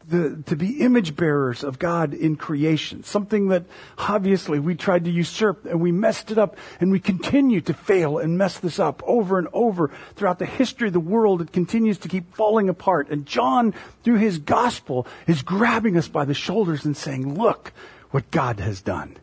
The, 0.08 0.42
to 0.46 0.56
be 0.56 0.80
image 0.80 1.16
bearers 1.16 1.62
of 1.62 1.78
God 1.78 2.14
in 2.14 2.36
creation. 2.36 3.04
Something 3.04 3.48
that 3.48 3.64
obviously 3.98 4.58
we 4.58 4.74
tried 4.74 5.04
to 5.04 5.10
usurp 5.10 5.66
and 5.66 5.80
we 5.80 5.92
messed 5.92 6.30
it 6.30 6.38
up 6.38 6.56
and 6.80 6.90
we 6.90 6.98
continue 6.98 7.60
to 7.62 7.74
fail 7.74 8.18
and 8.18 8.38
mess 8.38 8.58
this 8.58 8.78
up 8.78 9.02
over 9.06 9.38
and 9.38 9.48
over 9.52 9.90
throughout 10.16 10.38
the 10.38 10.46
history 10.46 10.88
of 10.88 10.94
the 10.94 11.00
world. 11.00 11.42
It 11.42 11.52
continues 11.52 11.98
to 11.98 12.08
keep 12.08 12.34
falling 12.34 12.68
apart. 12.68 13.10
And 13.10 13.26
John, 13.26 13.74
through 14.02 14.16
his 14.16 14.38
gospel, 14.38 15.06
is 15.26 15.42
grabbing 15.42 15.96
us 15.96 16.08
by 16.08 16.24
the 16.24 16.34
shoulders 16.34 16.84
and 16.84 16.96
saying, 16.96 17.34
look 17.34 17.72
what 18.10 18.30
God 18.30 18.60
has 18.60 18.80
done. 18.80 19.16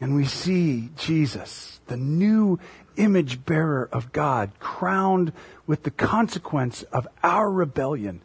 And 0.00 0.14
we 0.14 0.26
see 0.26 0.90
Jesus, 0.96 1.80
the 1.86 1.96
new 1.96 2.58
image 2.96 3.44
bearer 3.44 3.88
of 3.90 4.12
God, 4.12 4.50
crowned 4.58 5.32
with 5.66 5.84
the 5.84 5.90
consequence 5.90 6.82
of 6.84 7.08
our 7.22 7.50
rebellion 7.50 8.20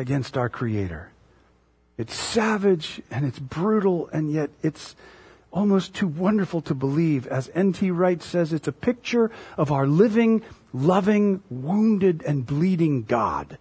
against 0.00 0.36
our 0.36 0.48
Creator. 0.48 1.10
It's 1.96 2.14
savage 2.14 3.02
and 3.10 3.24
it's 3.26 3.38
brutal, 3.38 4.08
and 4.08 4.32
yet 4.32 4.50
it's 4.62 4.96
almost 5.52 5.94
too 5.94 6.08
wonderful 6.08 6.62
to 6.62 6.74
believe. 6.74 7.26
As 7.26 7.50
N.T. 7.54 7.90
Wright 7.90 8.22
says, 8.22 8.52
it's 8.52 8.68
a 8.68 8.72
picture 8.72 9.30
of 9.56 9.70
our 9.70 9.86
living, 9.86 10.42
loving, 10.72 11.42
wounded, 11.50 12.22
and 12.26 12.46
bleeding 12.46 13.02
God. 13.02 13.58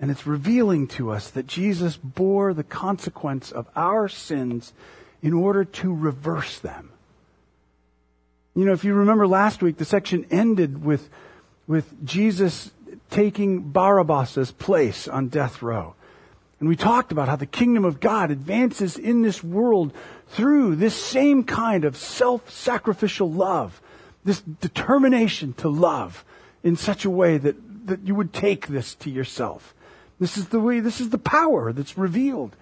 And 0.00 0.10
it's 0.10 0.26
revealing 0.26 0.86
to 0.88 1.10
us 1.10 1.30
that 1.30 1.48
Jesus 1.48 1.96
bore 1.96 2.54
the 2.54 2.62
consequence 2.62 3.50
of 3.50 3.66
our 3.74 4.08
sins 4.08 4.72
in 5.20 5.32
order 5.32 5.64
to 5.64 5.92
reverse 5.92 6.60
them. 6.60 6.90
You 8.54 8.64
know, 8.64 8.72
if 8.72 8.84
you 8.84 8.94
remember 8.94 9.26
last 9.26 9.62
week, 9.62 9.78
the 9.78 9.84
section 9.84 10.26
ended 10.30 10.84
with, 10.84 11.08
with 11.66 12.04
Jesus 12.04 12.70
taking 13.10 13.70
Barabbas' 13.70 14.50
place 14.52 15.08
on 15.08 15.28
death 15.28 15.62
row. 15.62 15.94
And 16.60 16.68
we 16.68 16.76
talked 16.76 17.12
about 17.12 17.28
how 17.28 17.36
the 17.36 17.46
kingdom 17.46 17.84
of 17.84 18.00
God 18.00 18.30
advances 18.30 18.98
in 18.98 19.22
this 19.22 19.44
world 19.44 19.92
through 20.28 20.76
this 20.76 20.94
same 20.94 21.44
kind 21.44 21.84
of 21.84 21.96
self-sacrificial 21.96 23.30
love, 23.30 23.80
this 24.24 24.40
determination 24.40 25.52
to 25.54 25.68
love 25.68 26.24
in 26.64 26.76
such 26.76 27.04
a 27.04 27.10
way 27.10 27.38
that, 27.38 27.86
that 27.86 28.00
you 28.00 28.14
would 28.14 28.32
take 28.32 28.66
this 28.66 28.94
to 28.96 29.10
yourself. 29.10 29.74
This 30.18 30.36
is 30.36 30.48
the 30.48 30.58
way, 30.58 30.80
this 30.80 31.00
is 31.00 31.10
the 31.10 31.18
power 31.18 31.72
that's 31.72 31.96
revealed 31.96 32.56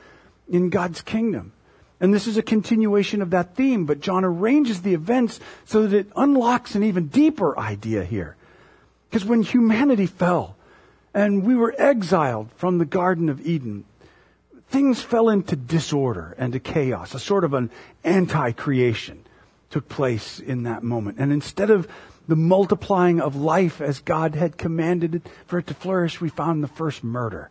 in 0.49 0.69
God's 0.69 1.01
kingdom. 1.01 1.53
And 1.99 2.13
this 2.13 2.27
is 2.27 2.37
a 2.37 2.43
continuation 2.43 3.23
of 3.23 3.31
that 3.31 3.57
theme, 3.57 3.87
but 3.87 4.01
John 4.01 4.25
arranges 4.25 4.83
the 4.83 4.93
events 4.93 5.41
so 5.65 5.87
that 5.87 5.97
it 5.97 6.13
unlocks 6.15 6.75
an 6.75 6.83
even 6.83 7.09
deeper 7.09 7.59
idea 7.59 8.05
here. 8.05 8.36
Because 9.09 9.25
when 9.25 9.43
humanity 9.43 10.07
fell 10.07 10.57
and 11.15 11.45
we 11.45 11.55
were 11.55 11.75
exiled 11.79 12.51
from 12.57 12.79
the 12.79 12.85
Garden 12.85 13.29
of 13.29 13.47
Eden, 13.47 13.85
things 14.69 15.03
fell 15.03 15.29
into 15.29 15.57
disorder 15.57 16.35
and 16.39 16.53
to 16.53 16.61
chaos. 16.61 17.15
A 17.15 17.19
sort 17.19 17.45
of 17.45 17.55
an 17.55 17.71
anti-creation 18.05 19.25
took 19.71 19.89
place 19.89 20.39
in 20.39 20.65
that 20.65 20.83
moment. 20.83 21.19
And 21.19 21.33
instead 21.33 21.71
of 21.71 21.89
the 22.29 22.37
multiplying 22.37 23.21
of 23.21 23.37
life 23.37 23.81
as 23.81 24.01
God 24.01 24.35
had 24.35 24.59
commanded 24.59 25.23
for 25.47 25.59
it 25.59 25.67
to 25.69 25.75
flourish, 25.75 26.21
we 26.21 26.29
found 26.29 26.63
the 26.63 26.69
first 26.69 27.05
murder. 27.05 27.51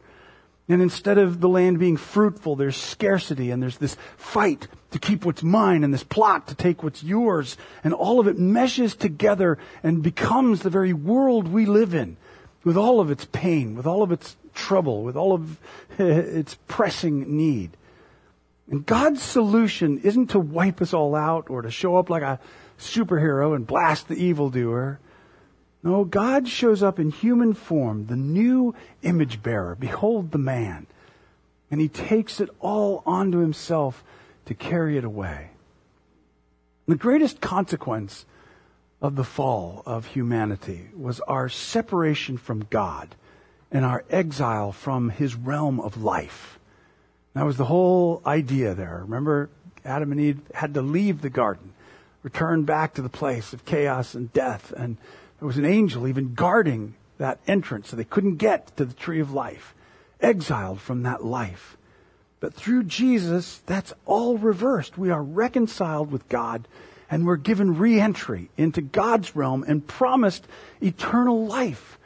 And 0.68 0.82
instead 0.82 1.18
of 1.18 1.42
the 1.42 1.50
land 1.50 1.78
being 1.78 1.98
fruitful, 1.98 2.56
there's 2.56 2.76
scarcity 2.76 3.52
and 3.52 3.62
there's 3.62 3.78
this 3.78 3.98
fight 4.18 4.68
to 4.92 5.00
keep 5.00 5.24
what's 5.24 5.44
mine 5.44 5.84
and 5.84 5.94
this 5.94 6.04
plot 6.04 6.48
to 6.48 6.56
take 6.56 6.82
what's 6.82 7.04
yours. 7.04 7.56
And 7.84 7.94
all 7.94 8.20
of 8.20 8.28
it 8.28 8.40
meshes 8.40 8.96
together 8.96 9.60
and 9.84 10.02
becomes 10.02 10.62
the 10.62 10.72
very 10.72 10.94
world 10.94 11.48
we 11.48 11.66
live 11.66 11.94
in 11.94 12.18
with 12.64 12.78
all 12.78 13.00
of 13.00 13.12
its 13.12 13.26
pain, 13.26 13.76
with 13.76 13.86
all 13.86 14.02
of 14.02 14.12
its 14.12 14.36
trouble, 14.56 15.04
with 15.04 15.16
all 15.16 15.34
of 15.34 15.58
its 16.00 16.58
pressing 16.68 17.38
need. 17.38 17.78
And 18.70 18.84
God's 18.84 19.22
solution 19.22 20.00
isn't 20.00 20.32
to 20.32 20.40
wipe 20.40 20.82
us 20.82 20.94
all 20.94 21.14
out 21.14 21.52
or 21.52 21.62
to 21.62 21.70
show 21.70 21.98
up 21.98 22.10
like 22.10 22.24
a 22.24 22.40
superhero 22.80 23.56
and 23.56 23.68
blast 23.68 24.08
the 24.08 24.16
evildoer. 24.16 25.00
No, 25.86 26.04
God 26.04 26.48
shows 26.48 26.82
up 26.82 27.00
in 27.00 27.12
human 27.12 27.54
form, 27.54 28.08
the 28.08 28.16
new 28.16 28.74
image 29.04 29.44
bearer. 29.44 29.76
Behold 29.76 30.32
the 30.32 30.40
man. 30.40 30.88
And 31.70 31.80
he 31.80 31.88
takes 31.88 32.42
it 32.42 32.50
all 32.60 33.04
onto 33.06 33.38
himself 33.38 34.04
to 34.48 34.56
carry 34.56 34.98
it 34.98 35.04
away. 35.04 35.52
The 36.88 36.96
greatest 36.96 37.40
consequence 37.40 38.26
of 39.00 39.16
the 39.16 39.24
fall 39.24 39.84
of 39.86 40.08
humanity 40.08 40.90
was 40.98 41.20
our 41.22 41.50
separation 41.50 42.38
from 42.38 42.66
God 42.72 43.14
and 43.72 43.86
our 43.86 44.04
exile 44.10 44.72
from 44.72 45.12
his 45.12 45.36
realm 45.36 45.80
of 45.80 46.02
life. 46.02 46.58
That 47.36 47.46
was 47.46 47.58
the 47.58 47.66
whole 47.66 48.24
idea 48.26 48.74
there. 48.74 49.02
Remember, 49.02 49.52
Adam 49.84 50.12
and 50.12 50.22
Eve 50.22 50.42
had 50.56 50.74
to 50.74 50.82
leave 50.82 51.22
the 51.22 51.30
garden, 51.30 51.74
return 52.24 52.64
back 52.64 52.96
to 52.96 53.04
the 53.04 53.10
place 53.10 53.54
of 53.54 53.66
chaos 53.66 54.16
and 54.16 54.34
death 54.34 54.74
and 54.76 54.98
there 55.40 55.48
was 55.48 55.58
an 55.58 55.66
angel 55.66 56.08
even 56.08 56.34
guarding 56.34 56.96
that 57.18 57.40
entrance 57.48 57.90
so 57.90 57.96
they 57.96 58.04
couldn't 58.04 58.36
get 58.36 58.76
to 58.78 58.86
the 58.86 58.94
tree 58.94 59.20
of 59.20 59.32
life, 59.32 59.74
exiled 60.22 60.80
from 60.80 61.04
that 61.04 61.24
life. 61.24 61.78
But 62.40 62.54
through 62.54 62.84
Jesus, 62.84 63.62
that's 63.66 63.94
all 64.06 64.38
reversed. 64.38 64.98
We 64.98 65.10
are 65.10 65.24
reconciled 65.24 66.12
with 66.12 66.28
God 66.30 66.68
and 67.10 67.26
we're 67.26 67.38
given 67.38 67.78
re-entry 67.78 68.50
into 68.58 68.82
God's 68.82 69.36
realm 69.36 69.64
and 69.68 69.86
promised 69.86 70.48
eternal 70.82 71.46
life. 71.46 72.00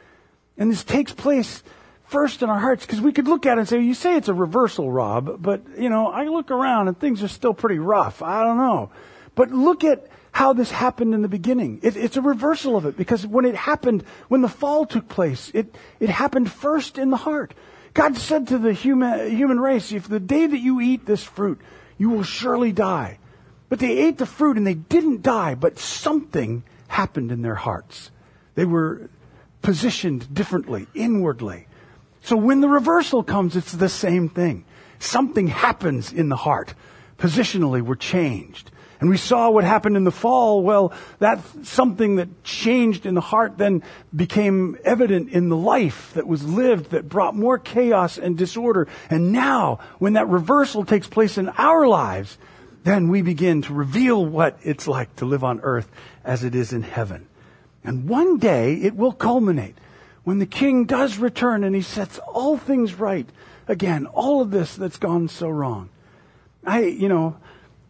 And 0.58 0.70
this 0.70 0.84
takes 0.84 1.12
place 1.12 1.62
first 2.04 2.42
in 2.42 2.50
our 2.50 2.58
hearts 2.58 2.84
because 2.84 3.00
we 3.00 3.12
could 3.12 3.28
look 3.28 3.46
at 3.46 3.56
it 3.56 3.60
and 3.60 3.68
say, 3.68 3.80
you 3.80 3.94
say 3.94 4.16
it's 4.16 4.28
a 4.28 4.34
reversal, 4.34 4.90
Rob, 4.90 5.42
but 5.42 5.62
you 5.78 5.88
know, 5.88 6.08
I 6.08 6.24
look 6.24 6.50
around 6.50 6.88
and 6.88 6.98
things 6.98 7.22
are 7.22 7.28
still 7.28 7.54
pretty 7.54 7.78
rough. 7.78 8.22
I 8.22 8.42
don't 8.42 8.58
know. 8.58 8.90
But 9.34 9.50
look 9.50 9.84
at 9.84 10.06
how 10.32 10.52
this 10.52 10.70
happened 10.70 11.14
in 11.14 11.22
the 11.22 11.28
beginning. 11.28 11.80
It, 11.82 11.96
it's 11.96 12.16
a 12.16 12.22
reversal 12.22 12.76
of 12.76 12.86
it 12.86 12.96
because 12.96 13.26
when 13.26 13.44
it 13.44 13.54
happened, 13.54 14.04
when 14.28 14.42
the 14.42 14.48
fall 14.48 14.86
took 14.86 15.08
place, 15.08 15.50
it, 15.54 15.74
it 15.98 16.08
happened 16.08 16.50
first 16.50 16.98
in 16.98 17.10
the 17.10 17.16
heart. 17.16 17.54
God 17.94 18.16
said 18.16 18.48
to 18.48 18.58
the 18.58 18.72
human, 18.72 19.30
human 19.36 19.58
race, 19.58 19.92
if 19.92 20.08
the 20.08 20.20
day 20.20 20.46
that 20.46 20.58
you 20.58 20.80
eat 20.80 21.06
this 21.06 21.24
fruit, 21.24 21.60
you 21.98 22.10
will 22.10 22.22
surely 22.22 22.72
die. 22.72 23.18
But 23.68 23.78
they 23.78 23.98
ate 23.98 24.18
the 24.18 24.26
fruit 24.26 24.56
and 24.56 24.66
they 24.66 24.74
didn't 24.74 25.22
die, 25.22 25.54
but 25.54 25.78
something 25.78 26.64
happened 26.88 27.32
in 27.32 27.42
their 27.42 27.54
hearts. 27.54 28.10
They 28.54 28.64
were 28.64 29.10
positioned 29.62 30.32
differently, 30.32 30.86
inwardly. 30.94 31.66
So 32.22 32.36
when 32.36 32.60
the 32.60 32.68
reversal 32.68 33.22
comes, 33.22 33.56
it's 33.56 33.72
the 33.72 33.88
same 33.88 34.28
thing. 34.28 34.64
Something 34.98 35.48
happens 35.48 36.12
in 36.12 36.28
the 36.28 36.36
heart. 36.36 36.74
Positionally, 37.18 37.80
we're 37.80 37.94
changed. 37.94 38.70
And 39.00 39.08
we 39.08 39.16
saw 39.16 39.50
what 39.50 39.64
happened 39.64 39.96
in 39.96 40.04
the 40.04 40.10
fall. 40.10 40.62
Well, 40.62 40.92
that's 41.18 41.68
something 41.68 42.16
that 42.16 42.44
changed 42.44 43.06
in 43.06 43.14
the 43.14 43.22
heart 43.22 43.56
then 43.56 43.82
became 44.14 44.76
evident 44.84 45.30
in 45.30 45.48
the 45.48 45.56
life 45.56 46.12
that 46.14 46.26
was 46.26 46.44
lived 46.44 46.90
that 46.90 47.08
brought 47.08 47.34
more 47.34 47.58
chaos 47.58 48.18
and 48.18 48.36
disorder. 48.36 48.88
And 49.08 49.32
now, 49.32 49.80
when 49.98 50.12
that 50.12 50.28
reversal 50.28 50.84
takes 50.84 51.06
place 51.06 51.38
in 51.38 51.48
our 51.48 51.88
lives, 51.88 52.36
then 52.84 53.08
we 53.08 53.22
begin 53.22 53.62
to 53.62 53.74
reveal 53.74 54.24
what 54.24 54.58
it's 54.62 54.86
like 54.86 55.16
to 55.16 55.24
live 55.24 55.44
on 55.44 55.60
earth 55.60 55.90
as 56.22 56.44
it 56.44 56.54
is 56.54 56.74
in 56.74 56.82
heaven. 56.82 57.26
And 57.82 58.06
one 58.06 58.38
day 58.38 58.74
it 58.74 58.94
will 58.94 59.12
culminate 59.12 59.76
when 60.24 60.38
the 60.38 60.46
king 60.46 60.84
does 60.84 61.16
return 61.16 61.64
and 61.64 61.74
he 61.74 61.82
sets 61.82 62.18
all 62.18 62.58
things 62.58 62.94
right. 62.94 63.28
Again, 63.66 64.06
all 64.06 64.42
of 64.42 64.50
this 64.50 64.76
that's 64.76 64.98
gone 64.98 65.28
so 65.28 65.48
wrong. 65.48 65.88
I, 66.66 66.82
you 66.82 67.08
know, 67.08 67.36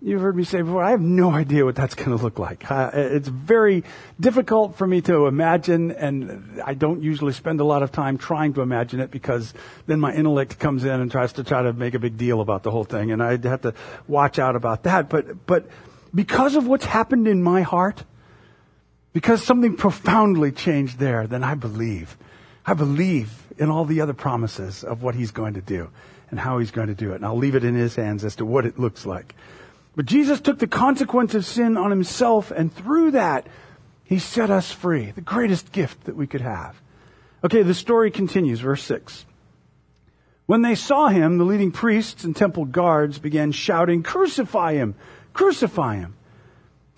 You've 0.02 0.22
heard 0.22 0.34
me 0.34 0.44
say 0.44 0.62
before, 0.62 0.82
I 0.82 0.92
have 0.92 1.02
no 1.02 1.30
idea 1.30 1.66
what 1.66 1.74
that's 1.74 1.94
going 1.94 2.16
to 2.16 2.22
look 2.22 2.38
like. 2.38 2.70
Uh, 2.70 2.90
it's 2.94 3.28
very 3.28 3.84
difficult 4.18 4.76
for 4.78 4.86
me 4.86 5.02
to 5.02 5.26
imagine, 5.26 5.90
and 5.90 6.62
I 6.64 6.72
don't 6.72 7.02
usually 7.02 7.34
spend 7.34 7.60
a 7.60 7.64
lot 7.64 7.82
of 7.82 7.92
time 7.92 8.16
trying 8.16 8.54
to 8.54 8.62
imagine 8.62 9.00
it 9.00 9.10
because 9.10 9.52
then 9.86 10.00
my 10.00 10.14
intellect 10.14 10.58
comes 10.58 10.84
in 10.84 11.00
and 11.00 11.10
tries 11.10 11.34
to 11.34 11.44
try 11.44 11.60
to 11.62 11.74
make 11.74 11.92
a 11.92 11.98
big 11.98 12.16
deal 12.16 12.40
about 12.40 12.62
the 12.62 12.70
whole 12.70 12.84
thing, 12.84 13.12
and 13.12 13.22
I 13.22 13.32
have 13.46 13.60
to 13.60 13.74
watch 14.08 14.38
out 14.38 14.56
about 14.56 14.84
that. 14.84 15.10
But, 15.10 15.46
but 15.46 15.66
because 16.14 16.56
of 16.56 16.66
what's 16.66 16.86
happened 16.86 17.28
in 17.28 17.42
my 17.42 17.60
heart, 17.60 18.02
because 19.12 19.44
something 19.44 19.76
profoundly 19.76 20.50
changed 20.50 20.98
there, 20.98 21.26
then 21.26 21.44
I 21.44 21.56
believe. 21.56 22.16
I 22.64 22.72
believe 22.72 23.46
in 23.58 23.68
all 23.68 23.84
the 23.84 24.00
other 24.00 24.14
promises 24.14 24.82
of 24.82 25.02
what 25.02 25.14
he's 25.14 25.30
going 25.30 25.54
to 25.54 25.60
do 25.60 25.90
and 26.30 26.40
how 26.40 26.58
he's 26.58 26.70
going 26.70 26.88
to 26.88 26.94
do 26.94 27.12
it. 27.12 27.16
And 27.16 27.26
I'll 27.26 27.36
leave 27.36 27.54
it 27.54 27.64
in 27.64 27.74
his 27.74 27.96
hands 27.96 28.24
as 28.24 28.36
to 28.36 28.46
what 28.46 28.64
it 28.64 28.78
looks 28.78 29.04
like. 29.04 29.34
But 29.96 30.06
Jesus 30.06 30.40
took 30.40 30.58
the 30.58 30.66
consequence 30.66 31.34
of 31.34 31.44
sin 31.44 31.76
on 31.76 31.90
himself, 31.90 32.50
and 32.50 32.72
through 32.72 33.12
that, 33.12 33.46
he 34.04 34.18
set 34.18 34.50
us 34.50 34.72
free. 34.72 35.10
The 35.10 35.20
greatest 35.20 35.72
gift 35.72 36.04
that 36.04 36.16
we 36.16 36.26
could 36.26 36.40
have. 36.40 36.80
Okay, 37.44 37.62
the 37.62 37.74
story 37.74 38.10
continues, 38.10 38.60
verse 38.60 38.82
6. 38.84 39.24
When 40.46 40.62
they 40.62 40.74
saw 40.74 41.08
him, 41.08 41.38
the 41.38 41.44
leading 41.44 41.70
priests 41.70 42.24
and 42.24 42.34
temple 42.34 42.64
guards 42.64 43.18
began 43.18 43.52
shouting, 43.52 44.02
Crucify 44.02 44.74
him! 44.74 44.94
Crucify 45.32 45.96
him! 45.96 46.14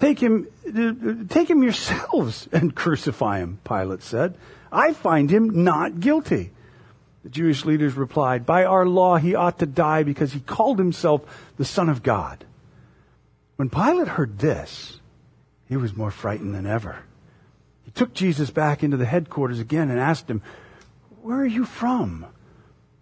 Take 0.00 0.18
him, 0.18 0.49
take 1.28 1.49
him 1.49 1.62
yourselves 1.62 2.49
and 2.50 2.75
crucify 2.75 3.38
him, 3.38 3.61
Pilate 3.62 4.02
said. 4.02 4.37
I 4.72 4.94
find 4.94 5.30
him 5.30 5.62
not 5.62 6.00
guilty. 6.00 6.50
The 7.22 7.28
Jewish 7.28 7.64
leaders 7.64 7.94
replied, 7.94 8.44
By 8.44 8.64
our 8.64 8.84
law, 8.84 9.16
he 9.18 9.37
ought 9.37 9.61
to 9.61 9.66
die 9.66 10.02
because 10.02 10.32
he 10.32 10.40
called 10.40 10.78
himself 10.78 11.22
the 11.56 11.64
Son 11.64 11.88
of 11.88 12.02
God. 12.02 12.44
When 13.62 13.71
Pilate 13.71 14.09
heard 14.09 14.40
this, 14.40 14.99
he 15.69 15.76
was 15.76 15.95
more 15.95 16.11
frightened 16.11 16.52
than 16.52 16.66
ever. 16.66 17.04
He 17.85 17.92
took 17.92 18.12
Jesus 18.12 18.50
back 18.50 18.83
into 18.83 18.97
the 18.97 19.07
headquarters 19.07 19.61
again 19.61 19.88
and 19.88 20.00
asked 20.00 20.28
him, 20.28 20.42
Where 21.23 21.37
are 21.37 21.47
you 21.47 21.64
from? 21.64 22.26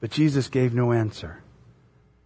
But 0.00 0.10
Jesus 0.10 0.48
gave 0.48 0.74
no 0.74 0.92
answer. 0.92 1.42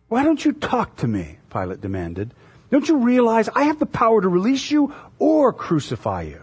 Why 0.09 0.25
don't 0.25 0.45
you 0.45 0.53
talk 0.53 0.97
to 0.97 1.07
me? 1.07 1.38
Pilate 1.49 1.81
demanded. 1.81 2.35
Don't 2.73 2.88
you 2.88 2.97
realize 2.97 3.49
I 3.50 3.67
have 3.67 3.79
the 3.79 3.87
power 3.87 4.21
to 4.21 4.29
release 4.29 4.69
you 4.69 4.93
or 5.21 5.53
crucify 5.53 6.23
you? 6.23 6.43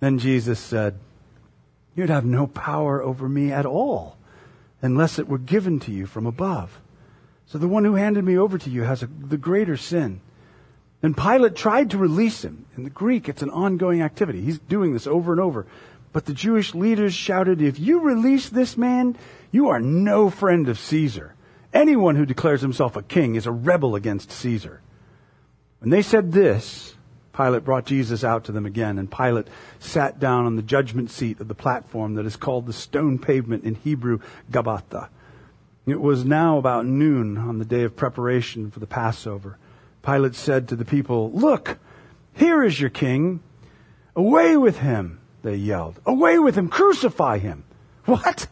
Then 0.00 0.18
Jesus 0.18 0.58
said, 0.58 0.98
You'd 1.94 2.08
have 2.08 2.24
no 2.24 2.46
power 2.46 3.02
over 3.02 3.28
me 3.28 3.52
at 3.52 3.66
all 3.66 4.16
unless 4.80 5.18
it 5.18 5.28
were 5.28 5.36
given 5.36 5.78
to 5.80 5.92
you 5.92 6.06
from 6.06 6.24
above. 6.24 6.80
So 7.44 7.58
the 7.58 7.68
one 7.68 7.84
who 7.84 7.96
handed 7.96 8.24
me 8.24 8.38
over 8.38 8.56
to 8.56 8.70
you 8.70 8.84
has 8.84 9.02
a, 9.02 9.06
the 9.08 9.36
greater 9.36 9.76
sin. 9.76 10.22
And 11.02 11.16
Pilate 11.16 11.54
tried 11.54 11.90
to 11.90 11.98
release 11.98 12.42
him. 12.42 12.66
In 12.76 12.84
the 12.84 12.90
Greek, 12.90 13.28
it's 13.28 13.42
an 13.42 13.50
ongoing 13.50 14.02
activity. 14.02 14.40
He's 14.40 14.58
doing 14.58 14.92
this 14.92 15.06
over 15.06 15.32
and 15.32 15.40
over. 15.40 15.66
But 16.12 16.24
the 16.24 16.32
Jewish 16.32 16.74
leaders 16.74 17.14
shouted, 17.14 17.60
If 17.60 17.78
you 17.78 18.00
release 18.00 18.48
this 18.48 18.76
man, 18.76 19.16
you 19.50 19.68
are 19.68 19.80
no 19.80 20.30
friend 20.30 20.68
of 20.68 20.78
Caesar. 20.78 21.34
Anyone 21.74 22.16
who 22.16 22.24
declares 22.24 22.62
himself 22.62 22.96
a 22.96 23.02
king 23.02 23.34
is 23.34 23.46
a 23.46 23.52
rebel 23.52 23.94
against 23.94 24.32
Caesar. 24.32 24.80
When 25.80 25.90
they 25.90 26.02
said 26.02 26.32
this, 26.32 26.94
Pilate 27.36 27.64
brought 27.64 27.84
Jesus 27.84 28.24
out 28.24 28.44
to 28.44 28.52
them 28.52 28.64
again, 28.64 28.98
and 28.98 29.10
Pilate 29.10 29.48
sat 29.78 30.18
down 30.18 30.46
on 30.46 30.56
the 30.56 30.62
judgment 30.62 31.10
seat 31.10 31.38
of 31.38 31.48
the 31.48 31.54
platform 31.54 32.14
that 32.14 32.24
is 32.24 32.36
called 32.36 32.66
the 32.66 32.72
stone 32.72 33.18
pavement 33.18 33.64
in 33.64 33.74
Hebrew, 33.74 34.20
Gabbatha. 34.50 35.08
It 35.86 36.00
was 36.00 36.24
now 36.24 36.56
about 36.56 36.86
noon 36.86 37.36
on 37.36 37.58
the 37.58 37.64
day 37.66 37.82
of 37.82 37.94
preparation 37.94 38.70
for 38.70 38.80
the 38.80 38.86
Passover. 38.86 39.58
Pilate 40.06 40.36
said 40.36 40.68
to 40.68 40.76
the 40.76 40.84
people, 40.84 41.32
Look, 41.32 41.78
here 42.32 42.62
is 42.62 42.80
your 42.80 42.90
king. 42.90 43.40
Away 44.14 44.56
with 44.56 44.78
him, 44.78 45.20
they 45.42 45.56
yelled. 45.56 46.00
Away 46.06 46.38
with 46.38 46.54
him, 46.54 46.68
crucify 46.68 47.38
him. 47.38 47.64
What? 48.04 48.46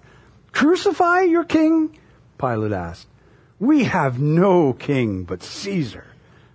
Crucify 0.51 1.21
your 1.21 1.45
king? 1.45 1.97
Pilate 2.39 2.73
asked. 2.73 3.07
We 3.61 3.85
have 3.85 4.21
no 4.21 4.73
king 4.73 5.23
but 5.23 5.45
Caesar, 5.45 6.07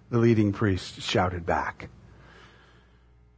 the 0.10 0.18
leading 0.18 0.52
priest 0.52 1.02
shouted 1.02 1.46
back. 1.46 1.88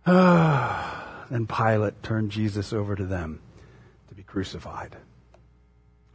then 0.05 1.45
Pilate 1.45 2.01
turned 2.01 2.31
Jesus 2.31 2.73
over 2.73 2.95
to 2.95 3.05
them 3.05 3.39
to 4.09 4.15
be 4.15 4.23
crucified. 4.23 4.95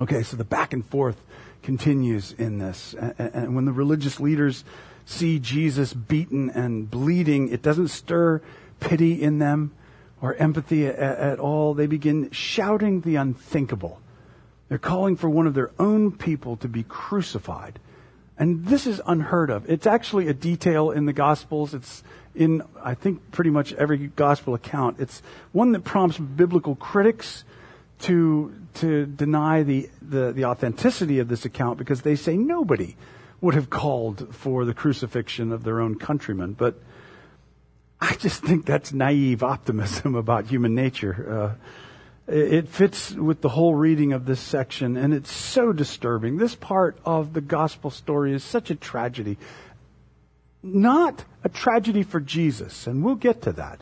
Okay, 0.00 0.24
so 0.24 0.36
the 0.36 0.44
back 0.44 0.72
and 0.72 0.84
forth 0.84 1.22
continues 1.62 2.32
in 2.32 2.58
this. 2.58 2.94
And 2.94 3.54
when 3.54 3.64
the 3.64 3.72
religious 3.72 4.18
leaders 4.18 4.64
see 5.06 5.38
Jesus 5.38 5.94
beaten 5.94 6.50
and 6.50 6.90
bleeding, 6.90 7.48
it 7.48 7.62
doesn't 7.62 7.88
stir 7.88 8.42
pity 8.80 9.22
in 9.22 9.38
them 9.38 9.72
or 10.20 10.34
empathy 10.34 10.86
at, 10.86 11.38
all. 11.38 11.72
They 11.72 11.86
begin 11.86 12.30
shouting 12.32 13.00
the 13.00 13.16
unthinkable. 13.16 14.00
They're 14.68 14.78
calling 14.78 15.16
for 15.16 15.30
one 15.30 15.46
of 15.46 15.54
their 15.54 15.70
own 15.78 16.10
people 16.10 16.56
to 16.58 16.68
be 16.68 16.82
crucified. 16.82 17.78
And 18.36 18.66
this 18.66 18.86
is 18.86 19.00
unheard 19.06 19.48
of. 19.48 19.70
It's 19.70 19.86
actually 19.86 20.28
a 20.28 20.34
detail 20.34 20.90
in 20.90 21.06
the 21.06 21.12
Gospels. 21.12 21.72
It's 21.72 22.02
in, 22.34 22.62
I 22.82 22.94
think, 22.94 23.30
pretty 23.30 23.50
much 23.50 23.72
every 23.74 24.08
Gospel 24.08 24.54
account. 24.54 24.96
It's 24.98 25.22
one 25.52 25.72
that 25.72 25.84
prompts 25.84 26.18
biblical 26.18 26.74
critics 26.74 27.44
to, 28.00 28.52
to 28.74 29.06
deny 29.06 29.62
the, 29.62 29.88
the, 30.02 30.32
the 30.32 30.44
authenticity 30.46 31.20
of 31.20 31.28
this 31.28 31.44
account 31.44 31.78
because 31.78 32.02
they 32.02 32.16
say 32.16 32.36
nobody 32.36 32.96
would 33.40 33.54
have 33.54 33.70
called 33.70 34.34
for 34.34 34.64
the 34.64 34.74
crucifixion 34.74 35.52
of 35.52 35.64
their 35.64 35.80
own 35.80 35.96
countrymen. 35.96 36.52
But 36.52 36.80
I 38.00 38.14
just 38.14 38.42
think 38.42 38.66
that's 38.66 38.92
naive 38.92 39.42
optimism 39.42 40.14
about 40.14 40.46
human 40.46 40.74
nature. 40.74 41.56
Uh, 42.28 42.32
it 42.32 42.68
fits 42.68 43.12
with 43.12 43.40
the 43.40 43.48
whole 43.50 43.74
reading 43.74 44.12
of 44.12 44.26
this 44.26 44.40
section, 44.40 44.96
and 44.96 45.14
it's 45.14 45.30
so 45.30 45.72
disturbing. 45.72 46.38
This 46.38 46.56
part 46.56 46.98
of 47.04 47.32
the 47.34 47.40
gospel 47.40 47.90
story 47.90 48.34
is 48.34 48.42
such 48.42 48.70
a 48.70 48.74
tragedy. 48.74 49.38
Not 50.62 51.24
a 51.44 51.48
tragedy 51.48 52.02
for 52.02 52.18
Jesus, 52.18 52.88
and 52.88 53.04
we'll 53.04 53.14
get 53.14 53.42
to 53.42 53.52
that, 53.52 53.80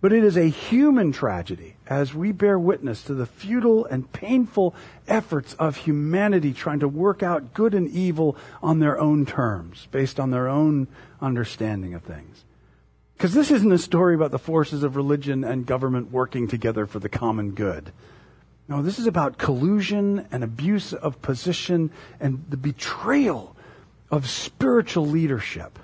but 0.00 0.12
it 0.12 0.22
is 0.22 0.36
a 0.36 0.48
human 0.48 1.10
tragedy 1.10 1.74
as 1.90 2.14
we 2.14 2.30
bear 2.30 2.56
witness 2.56 3.02
to 3.02 3.14
the 3.14 3.26
futile 3.26 3.84
and 3.84 4.10
painful 4.12 4.74
efforts 5.08 5.54
of 5.54 5.78
humanity 5.78 6.52
trying 6.52 6.78
to 6.78 6.86
work 6.86 7.20
out 7.20 7.52
good 7.52 7.74
and 7.74 7.88
evil 7.88 8.36
on 8.62 8.78
their 8.78 8.98
own 8.98 9.26
terms, 9.26 9.88
based 9.90 10.20
on 10.20 10.30
their 10.30 10.48
own 10.48 10.86
understanding 11.20 11.92
of 11.92 12.02
things. 12.02 12.44
Because 13.16 13.34
this 13.34 13.50
isn't 13.50 13.72
a 13.72 13.76
story 13.76 14.14
about 14.14 14.30
the 14.30 14.38
forces 14.38 14.84
of 14.84 14.94
religion 14.94 15.42
and 15.42 15.66
government 15.66 16.12
working 16.12 16.46
together 16.46 16.86
for 16.86 17.00
the 17.00 17.08
common 17.08 17.50
good. 17.50 17.92
No, 18.68 18.82
this 18.82 19.00
is 19.00 19.08
about 19.08 19.36
collusion 19.36 20.28
and 20.30 20.44
abuse 20.44 20.92
of 20.92 21.20
position 21.20 21.90
and 22.20 22.44
the 22.48 22.56
betrayal 22.56 23.56
of 24.12 24.30
spiritual 24.30 25.06
leadership. 25.06 25.76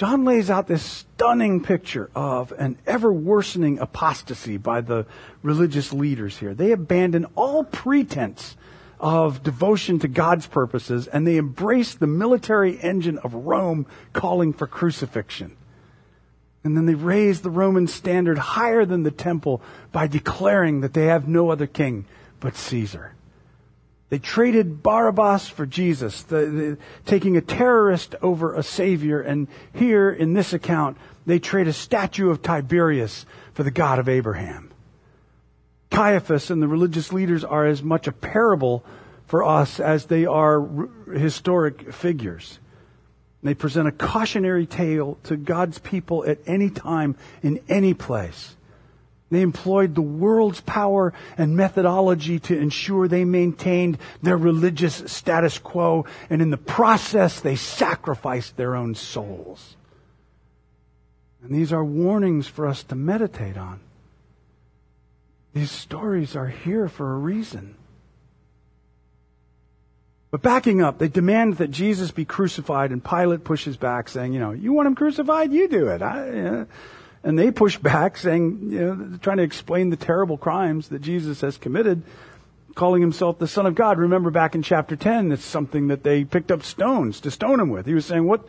John 0.00 0.24
lays 0.24 0.48
out 0.48 0.66
this 0.66 0.82
stunning 0.82 1.62
picture 1.62 2.10
of 2.14 2.52
an 2.52 2.78
ever 2.86 3.12
worsening 3.12 3.78
apostasy 3.80 4.56
by 4.56 4.80
the 4.80 5.04
religious 5.42 5.92
leaders 5.92 6.38
here. 6.38 6.54
They 6.54 6.72
abandon 6.72 7.26
all 7.36 7.64
pretense 7.64 8.56
of 8.98 9.42
devotion 9.42 9.98
to 9.98 10.08
God's 10.08 10.46
purposes 10.46 11.06
and 11.06 11.26
they 11.26 11.36
embrace 11.36 11.94
the 11.94 12.06
military 12.06 12.80
engine 12.80 13.18
of 13.18 13.34
Rome 13.34 13.84
calling 14.14 14.54
for 14.54 14.66
crucifixion. 14.66 15.54
And 16.64 16.78
then 16.78 16.86
they 16.86 16.94
raise 16.94 17.42
the 17.42 17.50
Roman 17.50 17.86
standard 17.86 18.38
higher 18.38 18.86
than 18.86 19.02
the 19.02 19.10
temple 19.10 19.60
by 19.92 20.06
declaring 20.06 20.80
that 20.80 20.94
they 20.94 21.04
have 21.08 21.28
no 21.28 21.50
other 21.50 21.66
king 21.66 22.06
but 22.40 22.56
Caesar. 22.56 23.12
They 24.10 24.18
traded 24.18 24.82
Barabbas 24.82 25.48
for 25.48 25.64
Jesus, 25.64 26.22
the, 26.24 26.36
the, 26.36 26.78
taking 27.06 27.36
a 27.36 27.40
terrorist 27.40 28.16
over 28.20 28.54
a 28.54 28.62
savior. 28.62 29.20
And 29.20 29.46
here 29.72 30.10
in 30.10 30.34
this 30.34 30.52
account, 30.52 30.98
they 31.26 31.38
trade 31.38 31.68
a 31.68 31.72
statue 31.72 32.28
of 32.28 32.42
Tiberius 32.42 33.24
for 33.54 33.62
the 33.62 33.70
God 33.70 34.00
of 34.00 34.08
Abraham. 34.08 34.72
Caiaphas 35.90 36.50
and 36.50 36.60
the 36.60 36.68
religious 36.68 37.12
leaders 37.12 37.44
are 37.44 37.66
as 37.66 37.82
much 37.82 38.08
a 38.08 38.12
parable 38.12 38.84
for 39.26 39.44
us 39.44 39.78
as 39.78 40.06
they 40.06 40.26
are 40.26 40.68
historic 41.12 41.92
figures. 41.92 42.58
They 43.44 43.54
present 43.54 43.86
a 43.86 43.92
cautionary 43.92 44.66
tale 44.66 45.18
to 45.24 45.36
God's 45.36 45.78
people 45.78 46.24
at 46.26 46.38
any 46.46 46.68
time, 46.68 47.16
in 47.42 47.60
any 47.68 47.94
place. 47.94 48.56
They 49.30 49.42
employed 49.42 49.94
the 49.94 50.02
world's 50.02 50.60
power 50.60 51.12
and 51.38 51.56
methodology 51.56 52.40
to 52.40 52.58
ensure 52.58 53.06
they 53.06 53.24
maintained 53.24 53.98
their 54.22 54.36
religious 54.36 55.04
status 55.06 55.58
quo, 55.58 56.04
and 56.28 56.42
in 56.42 56.50
the 56.50 56.56
process, 56.56 57.40
they 57.40 57.54
sacrificed 57.54 58.56
their 58.56 58.74
own 58.74 58.96
souls. 58.96 59.76
And 61.42 61.54
these 61.54 61.72
are 61.72 61.84
warnings 61.84 62.48
for 62.48 62.66
us 62.66 62.82
to 62.84 62.94
meditate 62.96 63.56
on. 63.56 63.80
These 65.52 65.70
stories 65.70 66.36
are 66.36 66.48
here 66.48 66.88
for 66.88 67.12
a 67.12 67.18
reason. 67.18 67.76
But 70.30 70.42
backing 70.42 70.80
up, 70.80 70.98
they 70.98 71.08
demand 71.08 71.56
that 71.58 71.70
Jesus 71.70 72.12
be 72.12 72.24
crucified, 72.24 72.92
and 72.92 73.04
Pilate 73.04 73.42
pushes 73.42 73.76
back, 73.76 74.08
saying, 74.08 74.32
You 74.32 74.40
know, 74.40 74.52
you 74.52 74.72
want 74.72 74.86
him 74.86 74.94
crucified? 74.94 75.52
You 75.52 75.66
do 75.66 75.88
it. 75.88 76.02
I, 76.02 76.66
And 77.22 77.38
they 77.38 77.50
push 77.50 77.76
back, 77.76 78.16
saying, 78.16 78.70
you 78.70 78.80
know, 78.80 79.18
trying 79.20 79.36
to 79.36 79.42
explain 79.42 79.90
the 79.90 79.96
terrible 79.96 80.38
crimes 80.38 80.88
that 80.88 81.02
Jesus 81.02 81.42
has 81.42 81.58
committed, 81.58 82.02
calling 82.74 83.02
himself 83.02 83.38
the 83.38 83.46
Son 83.46 83.66
of 83.66 83.74
God. 83.74 83.98
Remember 83.98 84.30
back 84.30 84.54
in 84.54 84.62
chapter 84.62 84.96
10, 84.96 85.32
it's 85.32 85.44
something 85.44 85.88
that 85.88 86.02
they 86.02 86.24
picked 86.24 86.50
up 86.50 86.62
stones 86.62 87.20
to 87.20 87.30
stone 87.30 87.60
him 87.60 87.68
with. 87.68 87.86
He 87.86 87.94
was 87.94 88.06
saying, 88.06 88.26
What 88.26 88.48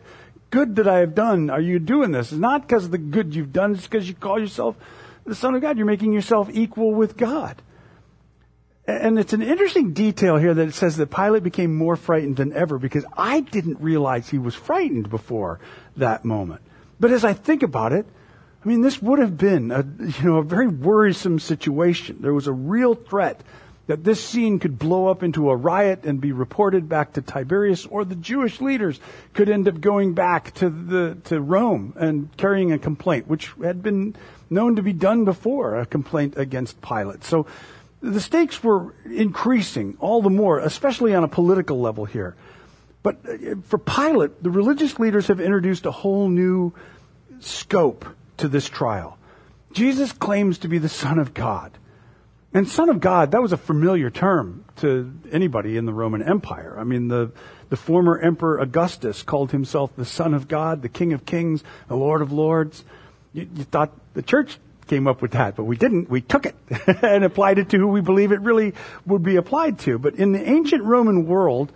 good 0.50 0.76
that 0.76 0.88
I 0.88 0.98
have 0.98 1.14
done 1.14 1.50
are 1.50 1.60
you 1.60 1.78
doing 1.78 2.12
this? 2.12 2.32
It's 2.32 2.40
not 2.40 2.62
because 2.62 2.86
of 2.86 2.90
the 2.92 2.98
good 2.98 3.34
you've 3.34 3.52
done, 3.52 3.72
it's 3.72 3.84
because 3.86 4.08
you 4.08 4.14
call 4.14 4.40
yourself 4.40 4.76
the 5.24 5.34
Son 5.34 5.54
of 5.54 5.60
God. 5.60 5.76
You're 5.76 5.86
making 5.86 6.12
yourself 6.12 6.48
equal 6.50 6.94
with 6.94 7.16
God. 7.16 7.60
And 8.86 9.18
it's 9.18 9.32
an 9.32 9.42
interesting 9.42 9.92
detail 9.92 10.38
here 10.38 10.54
that 10.54 10.68
it 10.68 10.74
says 10.74 10.96
that 10.96 11.10
Pilate 11.10 11.44
became 11.44 11.74
more 11.74 11.94
frightened 11.94 12.36
than 12.36 12.52
ever 12.52 12.78
because 12.78 13.04
I 13.16 13.40
didn't 13.40 13.80
realize 13.80 14.28
he 14.28 14.38
was 14.38 14.56
frightened 14.56 15.08
before 15.08 15.60
that 15.96 16.24
moment. 16.24 16.62
But 16.98 17.12
as 17.12 17.24
I 17.24 17.32
think 17.32 17.62
about 17.62 17.92
it, 17.92 18.06
I 18.64 18.68
mean, 18.68 18.82
this 18.82 19.02
would 19.02 19.18
have 19.18 19.36
been 19.36 19.72
a, 19.72 19.84
you 19.98 20.24
know, 20.24 20.36
a 20.36 20.44
very 20.44 20.68
worrisome 20.68 21.38
situation. 21.40 22.18
There 22.20 22.34
was 22.34 22.46
a 22.46 22.52
real 22.52 22.94
threat 22.94 23.42
that 23.88 24.04
this 24.04 24.24
scene 24.24 24.60
could 24.60 24.78
blow 24.78 25.08
up 25.08 25.24
into 25.24 25.50
a 25.50 25.56
riot 25.56 26.04
and 26.04 26.20
be 26.20 26.30
reported 26.30 26.88
back 26.88 27.14
to 27.14 27.22
Tiberius 27.22 27.84
or 27.86 28.04
the 28.04 28.14
Jewish 28.14 28.60
leaders 28.60 29.00
could 29.34 29.48
end 29.48 29.66
up 29.66 29.80
going 29.80 30.14
back 30.14 30.54
to 30.54 30.70
the, 30.70 31.18
to 31.24 31.40
Rome 31.40 31.94
and 31.96 32.34
carrying 32.36 32.70
a 32.70 32.78
complaint, 32.78 33.26
which 33.26 33.52
had 33.62 33.82
been 33.82 34.14
known 34.48 34.76
to 34.76 34.82
be 34.82 34.92
done 34.92 35.24
before, 35.24 35.76
a 35.76 35.86
complaint 35.86 36.34
against 36.36 36.80
Pilate. 36.80 37.24
So 37.24 37.46
the 38.00 38.20
stakes 38.20 38.62
were 38.62 38.94
increasing 39.04 39.96
all 39.98 40.22
the 40.22 40.30
more, 40.30 40.60
especially 40.60 41.14
on 41.14 41.24
a 41.24 41.28
political 41.28 41.80
level 41.80 42.04
here. 42.04 42.36
But 43.02 43.18
uh, 43.28 43.56
for 43.64 43.78
Pilate, 43.78 44.40
the 44.40 44.50
religious 44.50 45.00
leaders 45.00 45.26
have 45.26 45.40
introduced 45.40 45.86
a 45.86 45.90
whole 45.90 46.28
new 46.28 46.72
scope 47.40 48.06
to 48.42 48.48
this 48.48 48.68
trial. 48.68 49.18
Jesus 49.72 50.12
claims 50.12 50.58
to 50.58 50.68
be 50.68 50.78
the 50.78 50.88
Son 50.88 51.18
of 51.18 51.32
God. 51.32 51.78
And 52.52 52.68
Son 52.68 52.90
of 52.90 53.00
God, 53.00 53.30
that 53.30 53.40
was 53.40 53.52
a 53.52 53.56
familiar 53.56 54.10
term 54.10 54.64
to 54.76 55.12
anybody 55.30 55.76
in 55.76 55.86
the 55.86 55.92
Roman 55.92 56.22
Empire. 56.22 56.76
I 56.78 56.84
mean, 56.84 57.08
the, 57.08 57.32
the 57.70 57.76
former 57.76 58.18
Emperor 58.18 58.58
Augustus 58.58 59.22
called 59.22 59.52
himself 59.52 59.94
the 59.96 60.04
Son 60.04 60.34
of 60.34 60.48
God, 60.48 60.82
the 60.82 60.88
King 60.88 61.12
of 61.14 61.24
Kings, 61.24 61.64
the 61.88 61.96
Lord 61.96 62.20
of 62.20 62.32
Lords. 62.32 62.84
You, 63.32 63.48
you 63.54 63.64
thought 63.64 63.92
the 64.12 64.22
church 64.22 64.58
came 64.88 65.06
up 65.06 65.22
with 65.22 65.30
that, 65.30 65.56
but 65.56 65.64
we 65.64 65.76
didn't. 65.76 66.10
We 66.10 66.20
took 66.20 66.44
it 66.44 66.56
and 67.02 67.24
applied 67.24 67.58
it 67.58 67.70
to 67.70 67.78
who 67.78 67.88
we 67.88 68.00
believe 68.00 68.32
it 68.32 68.40
really 68.40 68.74
would 69.06 69.22
be 69.22 69.36
applied 69.36 69.78
to. 69.80 69.98
But 69.98 70.16
in 70.16 70.32
the 70.32 70.46
ancient 70.46 70.82
Roman 70.82 71.26
world, 71.26 71.72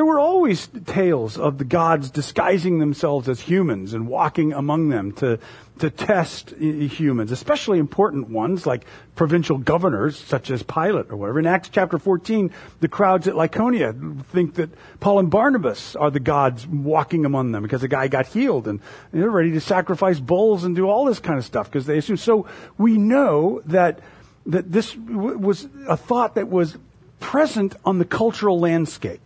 there 0.00 0.06
were 0.06 0.18
always 0.18 0.66
tales 0.86 1.36
of 1.36 1.58
the 1.58 1.64
gods 1.66 2.10
disguising 2.10 2.78
themselves 2.78 3.28
as 3.28 3.38
humans 3.38 3.92
and 3.92 4.08
walking 4.08 4.54
among 4.54 4.88
them 4.88 5.12
to, 5.12 5.38
to 5.78 5.90
test 5.90 6.52
humans, 6.52 7.30
especially 7.30 7.78
important 7.78 8.30
ones 8.30 8.64
like 8.64 8.86
provincial 9.14 9.58
governors 9.58 10.18
such 10.18 10.50
as 10.50 10.62
Pilate 10.62 11.10
or 11.10 11.18
whatever. 11.18 11.38
In 11.38 11.44
Acts 11.44 11.68
chapter 11.68 11.98
14, 11.98 12.50
the 12.80 12.88
crowds 12.88 13.28
at 13.28 13.34
Lycaonia 13.34 14.24
think 14.24 14.54
that 14.54 14.70
Paul 15.00 15.18
and 15.18 15.30
Barnabas 15.30 15.94
are 15.96 16.10
the 16.10 16.18
gods 16.18 16.66
walking 16.66 17.26
among 17.26 17.52
them 17.52 17.62
because 17.62 17.82
the 17.82 17.86
guy 17.86 18.08
got 18.08 18.26
healed 18.26 18.68
and 18.68 18.80
they're 19.12 19.28
ready 19.28 19.50
to 19.50 19.60
sacrifice 19.60 20.18
bulls 20.18 20.64
and 20.64 20.74
do 20.74 20.88
all 20.88 21.04
this 21.04 21.18
kind 21.18 21.38
of 21.38 21.44
stuff 21.44 21.70
because 21.70 21.84
they 21.84 21.98
assume. 21.98 22.16
So 22.16 22.46
we 22.78 22.96
know 22.96 23.60
that, 23.66 23.98
that 24.46 24.72
this 24.72 24.96
was 24.96 25.68
a 25.86 25.98
thought 25.98 26.36
that 26.36 26.48
was 26.48 26.78
present 27.18 27.76
on 27.84 27.98
the 27.98 28.06
cultural 28.06 28.58
landscape. 28.58 29.20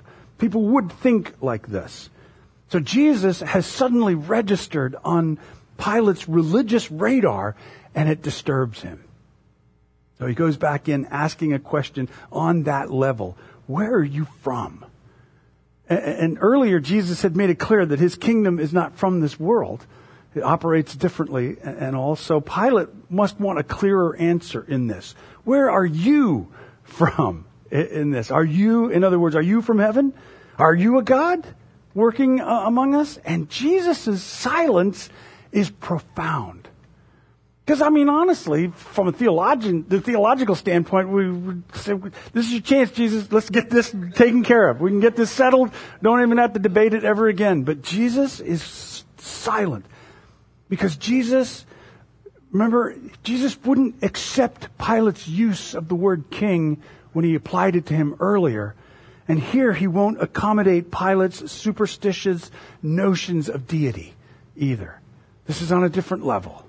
People 0.44 0.60
would 0.60 0.92
think 0.92 1.32
like 1.40 1.68
this. 1.68 2.10
So 2.68 2.78
Jesus 2.78 3.40
has 3.40 3.64
suddenly 3.64 4.14
registered 4.14 4.94
on 5.02 5.38
Pilate's 5.78 6.28
religious 6.28 6.90
radar 6.90 7.56
and 7.94 8.10
it 8.10 8.20
disturbs 8.20 8.82
him. 8.82 9.02
So 10.18 10.26
he 10.26 10.34
goes 10.34 10.58
back 10.58 10.86
in 10.86 11.06
asking 11.06 11.54
a 11.54 11.58
question 11.58 12.10
on 12.30 12.64
that 12.64 12.90
level. 12.90 13.38
Where 13.66 13.94
are 13.94 14.04
you 14.04 14.26
from? 14.42 14.84
And 15.88 16.36
earlier 16.38 16.78
Jesus 16.78 17.22
had 17.22 17.34
made 17.34 17.48
it 17.48 17.58
clear 17.58 17.86
that 17.86 17.98
his 17.98 18.14
kingdom 18.14 18.58
is 18.58 18.74
not 18.74 18.98
from 18.98 19.20
this 19.20 19.40
world. 19.40 19.86
It 20.34 20.42
operates 20.42 20.94
differently 20.94 21.56
and 21.64 21.96
also 21.96 22.42
Pilate 22.42 22.90
must 23.10 23.40
want 23.40 23.60
a 23.60 23.64
clearer 23.64 24.14
answer 24.14 24.62
in 24.62 24.88
this. 24.88 25.14
Where 25.44 25.70
are 25.70 25.86
you 25.86 26.52
from? 26.82 27.46
in 27.74 28.10
this? 28.10 28.30
Are 28.30 28.44
you, 28.44 28.88
in 28.88 29.04
other 29.04 29.18
words, 29.18 29.34
are 29.36 29.42
you 29.42 29.60
from 29.60 29.78
heaven? 29.78 30.12
Are 30.58 30.74
you 30.74 30.98
a 30.98 31.02
God 31.02 31.46
working 31.94 32.40
uh, 32.40 32.64
among 32.66 32.94
us? 32.94 33.18
And 33.24 33.48
Jesus' 33.48 34.22
silence 34.22 35.10
is 35.52 35.70
profound. 35.70 36.68
Because 37.64 37.80
I 37.80 37.88
mean, 37.88 38.10
honestly, 38.10 38.68
from 38.68 39.08
a 39.08 39.12
theologian, 39.12 39.86
the 39.88 40.00
theological 40.00 40.54
standpoint, 40.54 41.08
we 41.08 41.30
would 41.30 41.62
say, 41.74 41.94
"This 42.34 42.46
is 42.46 42.52
your 42.52 42.60
chance, 42.60 42.90
Jesus. 42.90 43.32
Let's 43.32 43.48
get 43.48 43.70
this 43.70 43.94
taken 44.14 44.44
care 44.44 44.68
of. 44.68 44.82
We 44.82 44.90
can 44.90 45.00
get 45.00 45.16
this 45.16 45.30
settled. 45.30 45.70
Don't 46.02 46.20
even 46.20 46.36
have 46.36 46.52
to 46.52 46.58
debate 46.58 46.92
it 46.92 47.04
ever 47.04 47.26
again." 47.28 47.62
But 47.62 47.80
Jesus 47.80 48.38
is 48.38 49.04
silent 49.16 49.86
because 50.68 50.96
Jesus, 50.96 51.64
remember, 52.52 52.96
Jesus 53.22 53.58
wouldn't 53.64 54.02
accept 54.02 54.68
Pilate's 54.76 55.26
use 55.26 55.74
of 55.74 55.88
the 55.88 55.94
word 55.94 56.24
king 56.30 56.82
when 57.14 57.24
he 57.24 57.34
applied 57.34 57.76
it 57.76 57.86
to 57.86 57.94
him 57.94 58.14
earlier. 58.20 58.74
And 59.26 59.40
here 59.40 59.72
he 59.72 59.86
won't 59.86 60.22
accommodate 60.22 60.90
Pilate's 60.90 61.50
superstitious 61.50 62.50
notions 62.82 63.48
of 63.48 63.66
deity 63.66 64.14
either. 64.56 65.00
This 65.46 65.62
is 65.62 65.72
on 65.72 65.84
a 65.84 65.88
different 65.88 66.24
level. 66.24 66.64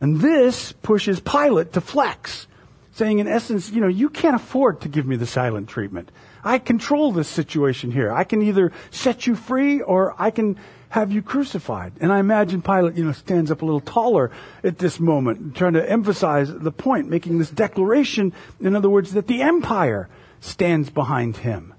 And 0.00 0.20
this 0.20 0.72
pushes 0.72 1.20
Pilate 1.20 1.72
to 1.72 1.80
flex, 1.80 2.46
saying 2.92 3.18
in 3.18 3.28
essence, 3.28 3.70
you 3.70 3.80
know, 3.80 3.88
you 3.88 4.08
can't 4.08 4.36
afford 4.36 4.80
to 4.82 4.88
give 4.88 5.06
me 5.06 5.16
the 5.16 5.26
silent 5.26 5.68
treatment. 5.68 6.10
I 6.44 6.58
control 6.58 7.12
this 7.12 7.28
situation 7.28 7.90
here. 7.90 8.12
I 8.12 8.24
can 8.24 8.42
either 8.42 8.72
set 8.90 9.26
you 9.26 9.34
free 9.34 9.80
or 9.80 10.14
I 10.20 10.30
can 10.30 10.56
have 10.90 11.12
you 11.12 11.20
crucified. 11.20 11.92
And 12.00 12.12
I 12.12 12.18
imagine 12.18 12.62
Pilate, 12.62 12.96
you 12.96 13.04
know, 13.04 13.12
stands 13.12 13.50
up 13.50 13.62
a 13.62 13.64
little 13.64 13.80
taller 13.80 14.30
at 14.64 14.78
this 14.78 14.98
moment, 14.98 15.54
trying 15.54 15.74
to 15.74 15.90
emphasize 15.90 16.52
the 16.52 16.72
point, 16.72 17.10
making 17.10 17.38
this 17.38 17.50
declaration, 17.50 18.32
in 18.60 18.74
other 18.74 18.88
words, 18.88 19.12
that 19.12 19.26
the 19.26 19.42
empire 19.42 20.08
stands 20.40 20.90
behind 20.90 21.38
him. 21.38 21.74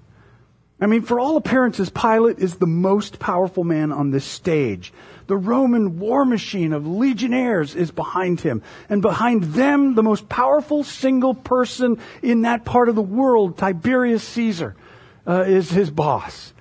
I 0.82 0.86
mean, 0.86 1.02
for 1.02 1.19
all 1.19 1.36
appearances, 1.36 1.89
Pilate 1.89 2.39
is 2.39 2.56
the 2.56 2.67
most 2.67 3.19
powerful 3.19 3.65
man 3.65 3.91
on 3.91 4.12
this 4.12 4.24
stage. 4.24 4.93
The 5.28 5.36
Roman 5.36 6.00
war 6.00 6.24
machine 6.24 6.72
of 6.72 6.88
legionnaires 6.88 7.76
is 7.76 7.91
behind 7.91 8.39
him. 8.39 8.63
And 8.88 9.02
behind 9.02 9.43
them, 9.43 9.95
the 9.95 10.04
most 10.04 10.30
powerful 10.30 10.86
single 10.86 11.34
person 11.34 12.00
in 12.22 12.43
that 12.43 12.63
part 12.63 12.88
of 12.88 12.95
the 12.95 13.02
world, 13.02 13.58
Tiberius 13.58 14.24
Caesar, 14.24 14.76
uh, 15.28 15.43
is 15.45 15.69
his 15.69 15.91
boss. 15.91 16.54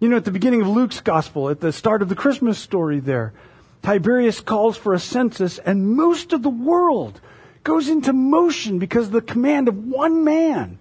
You 0.00 0.08
know, 0.08 0.16
at 0.16 0.26
the 0.26 0.30
beginning 0.30 0.60
of 0.60 0.68
Luke's 0.68 1.00
gospel, 1.00 1.48
at 1.48 1.60
the 1.60 1.72
start 1.72 2.02
of 2.02 2.10
the 2.10 2.14
Christmas 2.14 2.58
story 2.58 3.00
there, 3.00 3.32
Tiberius 3.82 4.40
calls 4.40 4.76
for 4.76 4.92
a 4.92 5.00
census 5.00 5.58
and 5.58 5.96
most 5.96 6.32
of 6.32 6.42
the 6.42 6.50
world 6.50 7.20
goes 7.64 7.88
into 7.88 8.12
motion 8.12 8.78
because 8.78 9.06
of 9.06 9.12
the 9.12 9.22
command 9.22 9.68
of 9.68 9.86
one 9.88 10.24
man. 10.24 10.78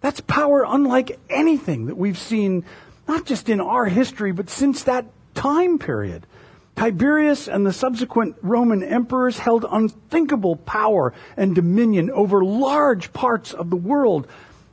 That's 0.00 0.20
power 0.20 0.64
unlike 0.66 1.18
anything 1.28 1.86
that 1.86 1.96
we've 1.96 2.18
seen, 2.18 2.64
not 3.06 3.26
just 3.26 3.48
in 3.48 3.60
our 3.60 3.86
history, 3.86 4.32
but 4.32 4.50
since 4.50 4.84
that 4.84 5.06
time 5.34 5.78
period. 5.78 6.26
Tiberius 6.76 7.48
and 7.48 7.66
the 7.66 7.72
subsequent 7.72 8.36
Roman 8.40 8.82
emperors 8.82 9.38
held 9.38 9.66
unthinkable 9.70 10.56
power 10.56 11.12
and 11.36 11.54
dominion 11.54 12.10
over 12.10 12.42
large 12.42 13.12
parts 13.12 13.52
of 13.52 13.68
the 13.68 13.76
world. 13.76 14.26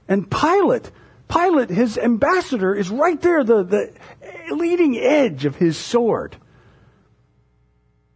And 0.08 0.30
Pilate 0.32 0.90
Pilate, 1.28 1.70
his 1.70 1.98
ambassador, 1.98 2.74
is 2.74 2.90
right 2.90 3.22
there, 3.22 3.44
the, 3.44 3.64
the 3.64 3.94
leading 4.56 4.98
edge 4.98 5.46
of 5.46 5.58
his 5.58 5.78
sword. 5.78 6.38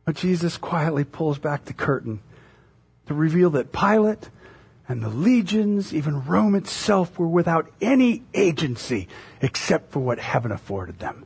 But 0.05 0.15
Jesus 0.15 0.57
quietly 0.57 1.03
pulls 1.03 1.37
back 1.37 1.65
the 1.65 1.73
curtain 1.73 2.21
to 3.07 3.13
reveal 3.13 3.49
that 3.51 3.71
Pilate 3.71 4.29
and 4.91 5.01
the 5.01 5.09
legions, 5.09 5.93
even 5.93 6.25
Rome 6.25 6.53
itself, 6.53 7.17
were 7.17 7.27
without 7.27 7.71
any 7.81 8.23
agency 8.33 9.07
except 9.41 9.89
for 9.93 10.01
what 10.01 10.19
heaven 10.19 10.51
afforded 10.51 10.99
them, 10.99 11.25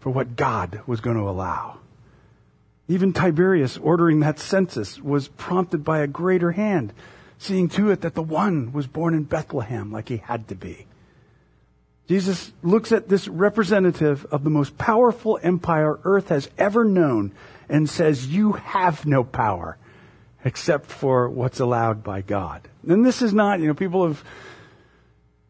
for 0.00 0.10
what 0.10 0.36
God 0.36 0.82
was 0.86 1.00
going 1.00 1.16
to 1.16 1.28
allow. 1.28 1.78
Even 2.88 3.14
Tiberius 3.14 3.78
ordering 3.78 4.20
that 4.20 4.38
census 4.38 5.00
was 5.00 5.28
prompted 5.28 5.82
by 5.82 6.00
a 6.00 6.06
greater 6.06 6.52
hand, 6.52 6.92
seeing 7.38 7.70
to 7.70 7.90
it 7.90 8.02
that 8.02 8.14
the 8.14 8.22
one 8.22 8.70
was 8.72 8.86
born 8.86 9.14
in 9.14 9.24
Bethlehem 9.24 9.90
like 9.90 10.10
he 10.10 10.18
had 10.18 10.46
to 10.48 10.54
be. 10.54 10.86
Jesus 12.06 12.52
looks 12.62 12.92
at 12.92 13.08
this 13.08 13.28
representative 13.28 14.26
of 14.26 14.44
the 14.44 14.50
most 14.50 14.76
powerful 14.76 15.40
empire 15.42 15.98
earth 16.04 16.28
has 16.28 16.50
ever 16.58 16.84
known 16.84 17.32
and 17.66 17.88
says, 17.88 18.26
You 18.26 18.52
have 18.52 19.06
no 19.06 19.24
power 19.24 19.78
except 20.46 20.86
for 20.86 21.28
what's 21.28 21.58
allowed 21.58 22.04
by 22.04 22.22
God. 22.22 22.68
And 22.86 23.04
this 23.04 23.20
is 23.20 23.34
not, 23.34 23.58
you 23.58 23.66
know, 23.66 23.74
people 23.74 24.06
have 24.06 24.22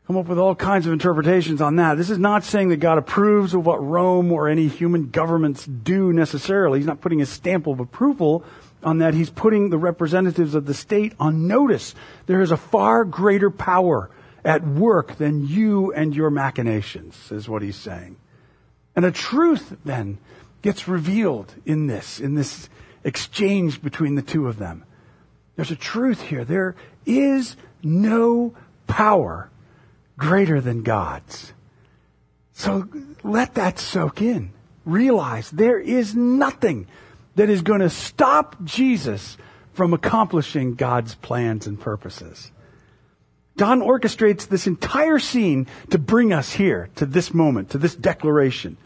come 0.07 0.17
up 0.17 0.25
with 0.25 0.39
all 0.39 0.55
kinds 0.55 0.87
of 0.87 0.93
interpretations 0.95 1.61
on 1.61 1.77
that. 1.77 1.99
This 1.99 2.09
is 2.09 2.19
not 2.19 2.45
saying 2.45 2.71
that 2.71 2.79
God 2.79 2.97
approves 2.97 3.53
of 3.53 3.67
what 3.67 3.85
Rome 3.85 4.33
or 4.33 4.49
any 4.49 4.69
human 4.69 5.11
governments 5.11 5.67
do 5.67 6.15
necessarily. 6.15 6.79
He's 6.79 6.87
not 6.87 7.03
putting 7.03 7.21
a 7.21 7.27
stamp 7.27 7.67
of 7.67 7.79
approval 7.79 8.43
on 8.83 8.97
that. 8.99 9.13
He's 9.13 9.29
putting 9.29 9.69
the 9.69 9.77
representatives 9.77 10.55
of 10.55 10.65
the 10.65 10.73
state 10.73 11.13
on 11.21 11.47
notice. 11.47 11.95
There 12.25 12.41
is 12.41 12.51
a 12.51 12.57
far 12.57 13.05
greater 13.05 13.51
power 13.51 14.09
at 14.47 14.67
work 14.67 15.17
than 15.17 15.47
you 15.47 15.93
and 15.93 16.17
your 16.17 16.31
machinations, 16.31 17.31
is 17.31 17.51
what 17.51 17.61
he's 17.61 17.77
saying. 17.77 18.17
And 18.95 19.05
a 19.05 19.13
truth 19.13 19.77
then 19.85 20.17
gets 20.63 20.89
revealed 20.89 21.55
in 21.67 21.87
this, 21.87 22.19
in 22.19 22.35
this 22.35 22.71
exchange 23.05 23.83
between 23.83 24.15
the 24.15 24.23
two 24.23 24.49
of 24.49 24.59
them. 24.59 24.86
There's 25.57 25.71
a 25.71 25.77
truth 25.77 26.21
here. 26.21 26.45
There 26.45 26.77
is 27.05 27.57
no 27.83 28.55
power 28.87 29.51
greater 30.19 30.61
than 30.61 30.83
God's. 30.83 31.53
So 32.53 32.89
let 33.23 33.55
that 33.55 33.79
soak 33.79 34.23
in. 34.23 34.53
Realize 34.85 35.51
there 35.51 35.81
is 35.81 36.15
nothing 36.15 36.87
that 37.35 37.51
is 37.51 37.63
going 37.63 37.81
to 37.81 37.91
stop 37.91 38.57
Jesus 38.65 39.37
from 39.73 39.93
accomplishing 39.93 40.75
God's 40.75 41.15
plans 41.15 41.67
and 41.67 41.79
purposes. 41.79 42.51
John 43.59 43.81
orchestrates 43.81 44.49
this 44.49 44.67
entire 44.67 45.19
scene 45.19 45.67
to 45.91 45.99
bring 45.99 46.33
us 46.33 46.53
here, 46.53 46.91
to 46.97 47.07
this 47.07 47.33
moment, 47.33 47.71
to 47.71 47.79
this 47.79 47.95
declaration. 47.95 48.77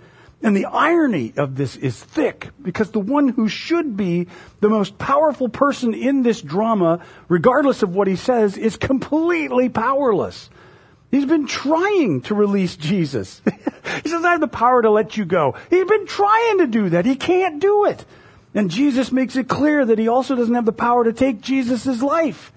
And 0.42 0.56
the 0.56 0.66
irony 0.66 1.34
of 1.36 1.56
this 1.56 1.76
is 1.76 2.02
thick 2.02 2.48
because 2.62 2.90
the 2.90 3.00
one 3.00 3.28
who 3.28 3.48
should 3.48 3.96
be 3.96 4.26
the 4.60 4.70
most 4.70 4.96
powerful 4.96 5.50
person 5.50 5.92
in 5.92 6.22
this 6.22 6.40
drama, 6.40 7.00
regardless 7.28 7.82
of 7.82 7.94
what 7.94 8.08
he 8.08 8.16
says, 8.16 8.56
is 8.56 8.76
completely 8.76 9.68
powerless. 9.68 10.48
He's 11.10 11.26
been 11.26 11.46
trying 11.46 12.22
to 12.22 12.34
release 12.34 12.76
Jesus. 12.76 13.42
he 14.02 14.08
says, 14.08 14.24
I 14.24 14.30
have 14.30 14.40
the 14.40 14.48
power 14.48 14.80
to 14.80 14.90
let 14.90 15.16
you 15.16 15.26
go. 15.26 15.56
He's 15.68 15.84
been 15.84 16.06
trying 16.06 16.58
to 16.58 16.66
do 16.66 16.90
that. 16.90 17.04
He 17.04 17.16
can't 17.16 17.60
do 17.60 17.84
it. 17.86 18.04
And 18.54 18.70
Jesus 18.70 19.12
makes 19.12 19.36
it 19.36 19.48
clear 19.48 19.84
that 19.84 19.98
he 19.98 20.08
also 20.08 20.36
doesn't 20.36 20.54
have 20.54 20.64
the 20.64 20.72
power 20.72 21.04
to 21.04 21.12
take 21.12 21.40
Jesus' 21.40 22.00
life. 22.00 22.52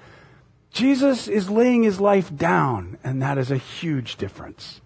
Jesus 0.71 1.27
is 1.27 1.49
laying 1.49 1.83
his 1.83 1.99
life 1.99 2.35
down, 2.35 2.97
and 3.03 3.21
that 3.21 3.37
is 3.37 3.51
a 3.51 3.57
huge 3.57 4.15
difference. 4.15 4.81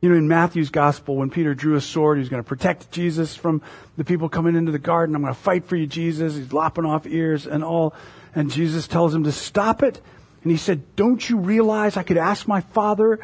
You 0.00 0.10
know, 0.10 0.16
in 0.16 0.28
Matthew's 0.28 0.70
gospel, 0.70 1.16
when 1.16 1.30
Peter 1.30 1.54
drew 1.54 1.74
a 1.74 1.80
sword, 1.80 2.18
he 2.18 2.20
was 2.20 2.28
going 2.28 2.42
to 2.42 2.48
protect 2.48 2.90
Jesus 2.90 3.34
from 3.34 3.62
the 3.96 4.04
people 4.04 4.28
coming 4.28 4.54
into 4.54 4.70
the 4.70 4.78
garden. 4.78 5.16
I'm 5.16 5.22
going 5.22 5.34
to 5.34 5.40
fight 5.40 5.64
for 5.64 5.76
you, 5.76 5.86
Jesus. 5.86 6.34
He's 6.34 6.52
lopping 6.52 6.84
off 6.84 7.06
ears 7.06 7.46
and 7.46 7.64
all. 7.64 7.94
And 8.34 8.50
Jesus 8.50 8.86
tells 8.86 9.14
him 9.14 9.24
to 9.24 9.32
stop 9.32 9.82
it. 9.82 10.00
And 10.42 10.50
he 10.52 10.58
said, 10.58 10.96
Don't 10.96 11.28
you 11.28 11.38
realize 11.38 11.96
I 11.96 12.02
could 12.02 12.18
ask 12.18 12.46
my 12.46 12.60
Father 12.60 13.20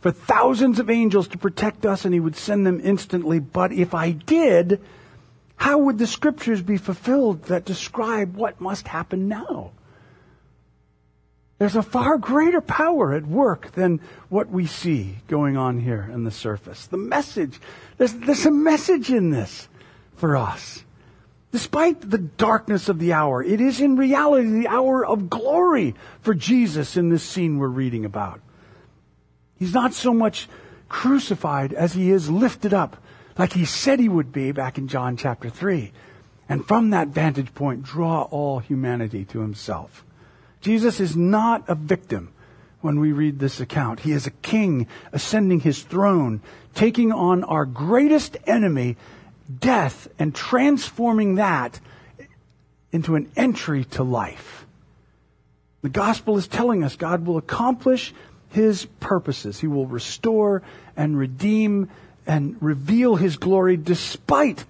for 0.00 0.12
thousands 0.12 0.78
of 0.78 0.88
angels 0.88 1.28
to 1.28 1.38
protect 1.38 1.84
us 1.84 2.04
and 2.04 2.14
he 2.14 2.20
would 2.20 2.36
send 2.36 2.64
them 2.64 2.80
instantly? 2.82 3.40
But 3.40 3.72
if 3.72 3.92
I 3.92 4.12
did, 4.12 4.80
how 5.56 5.78
would 5.78 5.98
the 5.98 6.06
scriptures 6.06 6.62
be 6.62 6.76
fulfilled 6.76 7.44
that 7.44 7.64
describe 7.64 8.36
what 8.36 8.60
must 8.60 8.86
happen 8.86 9.26
now? 9.28 9.72
There's 11.58 11.76
a 11.76 11.82
far 11.82 12.18
greater 12.18 12.60
power 12.60 13.12
at 13.12 13.26
work 13.26 13.72
than 13.72 14.00
what 14.28 14.50
we 14.50 14.66
see 14.66 15.18
going 15.28 15.56
on 15.56 15.78
here 15.78 16.10
on 16.12 16.24
the 16.24 16.30
surface. 16.30 16.86
The 16.86 16.96
message, 16.96 17.60
there's, 17.96 18.12
there's 18.12 18.46
a 18.46 18.50
message 18.50 19.10
in 19.10 19.30
this 19.30 19.68
for 20.16 20.36
us. 20.36 20.84
Despite 21.52 22.10
the 22.10 22.18
darkness 22.18 22.88
of 22.88 22.98
the 22.98 23.12
hour, 23.12 23.40
it 23.40 23.60
is 23.60 23.80
in 23.80 23.94
reality 23.94 24.48
the 24.48 24.66
hour 24.66 25.06
of 25.06 25.30
glory 25.30 25.94
for 26.20 26.34
Jesus 26.34 26.96
in 26.96 27.10
this 27.10 27.22
scene 27.22 27.58
we're 27.58 27.68
reading 27.68 28.04
about. 28.04 28.40
He's 29.56 29.72
not 29.72 29.94
so 29.94 30.12
much 30.12 30.48
crucified 30.88 31.72
as 31.72 31.92
he 31.92 32.10
is 32.10 32.28
lifted 32.28 32.74
up, 32.74 32.96
like 33.38 33.52
he 33.52 33.64
said 33.64 34.00
he 34.00 34.08
would 34.08 34.32
be 34.32 34.50
back 34.50 34.78
in 34.78 34.88
John 34.88 35.16
chapter 35.16 35.48
3. 35.48 35.92
And 36.48 36.66
from 36.66 36.90
that 36.90 37.08
vantage 37.08 37.54
point, 37.54 37.84
draw 37.84 38.22
all 38.22 38.58
humanity 38.58 39.24
to 39.26 39.38
himself. 39.38 40.04
Jesus 40.64 40.98
is 40.98 41.14
not 41.14 41.68
a 41.68 41.74
victim 41.74 42.32
when 42.80 42.98
we 42.98 43.12
read 43.12 43.38
this 43.38 43.60
account. 43.60 44.00
He 44.00 44.12
is 44.12 44.26
a 44.26 44.30
king 44.30 44.86
ascending 45.12 45.60
his 45.60 45.82
throne, 45.82 46.40
taking 46.74 47.12
on 47.12 47.44
our 47.44 47.66
greatest 47.66 48.38
enemy, 48.46 48.96
death, 49.60 50.08
and 50.18 50.34
transforming 50.34 51.34
that 51.34 51.80
into 52.92 53.14
an 53.14 53.30
entry 53.36 53.84
to 53.84 54.02
life. 54.02 54.64
The 55.82 55.90
gospel 55.90 56.38
is 56.38 56.48
telling 56.48 56.82
us 56.82 56.96
God 56.96 57.26
will 57.26 57.36
accomplish 57.36 58.14
his 58.48 58.86
purposes. 59.00 59.60
He 59.60 59.66
will 59.66 59.86
restore 59.86 60.62
and 60.96 61.18
redeem 61.18 61.90
and 62.26 62.56
reveal 62.62 63.16
his 63.16 63.36
glory 63.36 63.76
despite 63.76 64.64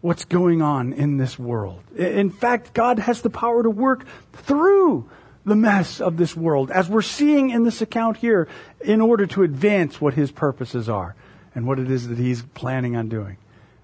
what's 0.00 0.24
going 0.26 0.62
on 0.62 0.92
in 0.92 1.16
this 1.16 1.36
world. 1.40 1.82
In 1.96 2.30
fact, 2.30 2.72
God 2.72 3.00
has 3.00 3.22
the 3.22 3.30
power 3.30 3.64
to 3.64 3.70
work 3.70 4.04
through 4.32 5.10
the 5.50 5.56
mess 5.56 6.00
of 6.00 6.16
this 6.16 6.34
world, 6.34 6.70
as 6.70 6.88
we're 6.88 7.02
seeing 7.02 7.50
in 7.50 7.64
this 7.64 7.82
account 7.82 8.16
here, 8.16 8.48
in 8.80 9.00
order 9.00 9.26
to 9.26 9.42
advance 9.42 10.00
what 10.00 10.14
his 10.14 10.30
purposes 10.30 10.88
are 10.88 11.14
and 11.54 11.66
what 11.66 11.78
it 11.78 11.90
is 11.90 12.08
that 12.08 12.18
he's 12.18 12.42
planning 12.54 12.96
on 12.96 13.08
doing. 13.08 13.36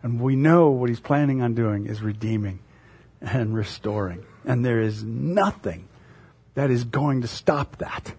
And 0.02 0.20
we 0.20 0.36
know 0.36 0.70
what 0.70 0.88
he's 0.88 1.00
planning 1.00 1.42
on 1.42 1.54
doing 1.54 1.86
is 1.86 2.00
redeeming 2.00 2.60
and 3.20 3.54
restoring. 3.54 4.24
And 4.44 4.64
there 4.64 4.80
is 4.80 5.02
nothing 5.02 5.88
that 6.54 6.70
is 6.70 6.84
going 6.84 7.22
to 7.22 7.28
stop 7.28 7.76
that. 7.78 8.14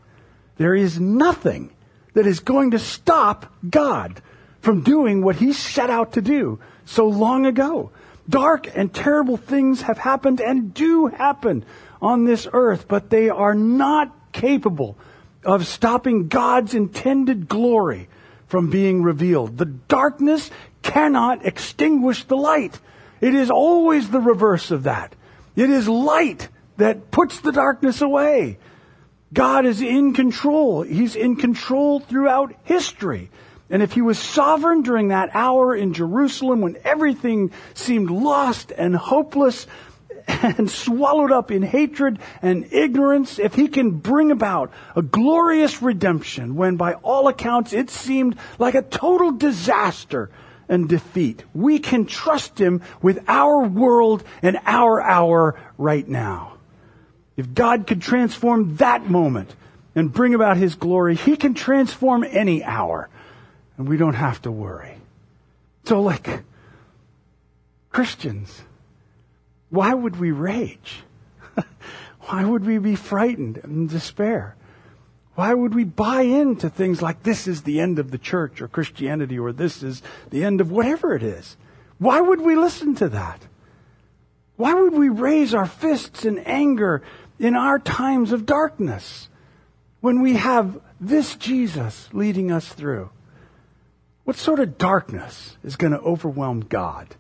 There 0.58 0.76
is 0.76 1.00
nothing 1.00 1.72
that 2.14 2.28
is 2.28 2.40
going 2.40 2.72
to 2.72 2.80
stop 2.80 3.52
God 3.68 4.22
from 4.60 4.82
doing 4.82 5.24
what 5.24 5.38
he 5.38 5.54
set 5.54 5.90
out 5.90 6.14
to 6.14 6.22
do 6.22 6.60
so 6.86 7.08
long 7.08 7.46
ago. 7.46 7.92
Dark 8.28 8.68
and 8.76 8.94
terrible 8.94 9.38
things 9.38 9.84
have 9.84 9.98
happened 9.98 10.42
and 10.42 10.74
do 10.74 11.08
happen 11.08 11.64
on 12.02 12.26
this 12.26 12.48
earth, 12.52 12.88
but 12.88 13.10
they 13.10 13.30
are 13.30 13.56
not 13.56 14.14
capable 14.32 14.98
of 15.44 15.66
stopping 15.66 16.28
God's 16.28 16.74
intended 16.74 17.48
glory 17.48 18.10
from 18.48 18.70
being 18.70 19.04
revealed. 19.04 19.58
The 19.58 19.66
darkness 19.66 20.50
cannot 20.82 21.46
extinguish 21.46 22.24
the 22.26 22.38
light. 22.38 22.80
It 23.22 23.34
is 23.34 23.50
always 23.50 24.10
the 24.10 24.20
reverse 24.20 24.72
of 24.72 24.84
that. 24.84 25.16
It 25.56 25.70
is 25.70 25.88
light 25.88 26.50
that 26.78 27.12
puts 27.12 27.40
the 27.40 27.52
darkness 27.52 28.02
away. 28.02 28.58
God 29.34 29.66
is 29.66 29.82
in 29.82 30.14
control. 30.14 30.84
He's 30.84 31.16
in 31.16 31.36
control 31.36 32.00
throughout 32.00 32.56
history. 32.64 33.30
And 33.70 33.84
if 33.84 33.92
he 33.92 34.02
was 34.02 34.18
sovereign 34.18 34.82
during 34.82 35.10
that 35.10 35.32
hour 35.34 35.76
in 35.76 35.94
Jerusalem 35.94 36.62
when 36.62 36.78
everything 36.86 37.52
seemed 37.74 38.10
lost 38.10 38.72
and 38.72 38.96
hopeless, 38.96 39.68
and 40.28 40.70
swallowed 40.70 41.32
up 41.32 41.52
in 41.52 41.62
hatred 41.64 42.20
and 42.42 42.72
ignorance, 42.74 43.40
if 43.40 43.56
he 43.56 43.68
can 43.68 43.92
bring 43.92 44.32
about 44.32 44.72
a 44.96 45.02
glorious 45.02 45.82
redemption 45.82 46.56
when 46.56 46.76
by 46.76 46.94
all 46.96 47.28
accounts 47.28 47.74
it 47.74 47.90
seemed 47.90 48.36
like 48.60 48.76
a 48.76 48.82
total 48.82 49.32
disaster 49.32 50.30
and 50.70 50.90
defeat, 50.90 51.44
we 51.54 51.80
can 51.80 52.06
trust 52.06 52.60
him 52.60 52.82
with 53.02 53.24
our 53.28 53.64
world 53.64 54.24
and 54.42 54.60
our 54.66 55.02
hour 55.02 55.58
right 55.78 56.08
now. 56.08 56.58
If 57.38 57.54
God 57.54 57.88
could 57.88 58.02
transform 58.02 58.76
that 58.78 59.10
moment 59.10 59.56
and 59.96 60.12
bring 60.12 60.34
about 60.34 60.58
his 60.58 60.76
glory, 60.76 61.16
he 61.16 61.38
can 61.38 61.54
transform 61.54 62.26
any 62.26 62.64
hour 62.64 63.10
and 63.78 63.88
we 63.88 63.96
don't 63.98 64.16
have 64.16 64.42
to 64.42 64.52
worry. 64.52 64.98
So 65.86 66.02
like 66.02 66.44
Christians, 67.92 68.62
why 69.70 69.94
would 69.94 70.20
we 70.20 70.32
rage? 70.32 71.04
Why 72.22 72.44
would 72.44 72.66
we 72.66 72.78
be 72.78 72.96
frightened 72.96 73.58
and 73.64 73.90
despair? 73.90 74.56
Why 75.36 75.54
would 75.54 75.76
we 75.76 75.84
buy 75.84 76.24
into 76.24 76.70
things 76.70 77.02
like 77.02 77.24
this 77.24 77.48
is 77.48 77.62
the 77.62 77.80
end 77.80 78.00
of 78.00 78.12
the 78.12 78.18
church 78.18 78.62
or 78.62 78.68
Christianity 78.68 79.40
or 79.40 79.54
this 79.54 79.84
is 79.84 80.02
the 80.30 80.44
end 80.44 80.60
of 80.60 80.72
whatever 80.72 81.16
it 81.16 81.24
is? 81.24 81.56
Why 82.00 82.20
would 82.20 82.42
we 82.42 82.56
listen 82.56 82.96
to 82.96 83.10
that? 83.10 83.46
Why 84.56 84.74
would 84.74 84.94
we 84.94 85.10
raise 85.10 85.54
our 85.54 85.68
fists 85.68 86.26
in 86.26 86.40
anger 86.40 87.04
in 87.40 87.56
our 87.56 87.78
times 87.80 88.32
of 88.32 88.46
darkness 88.46 89.30
when 90.02 90.22
we 90.22 90.34
have 90.34 90.82
this 91.00 91.36
Jesus 91.36 92.10
leading 92.14 92.52
us 92.52 92.68
through? 92.68 93.12
What 94.24 94.36
sort 94.36 94.60
of 94.60 94.78
darkness 94.78 95.56
is 95.64 95.76
going 95.76 95.94
to 95.94 96.00
overwhelm 96.00 96.62
God? 96.62 97.16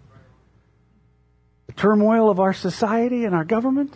Turmoil 1.77 2.29
of 2.29 2.39
our 2.39 2.53
society 2.53 3.23
and 3.23 3.33
our 3.33 3.45
government? 3.45 3.95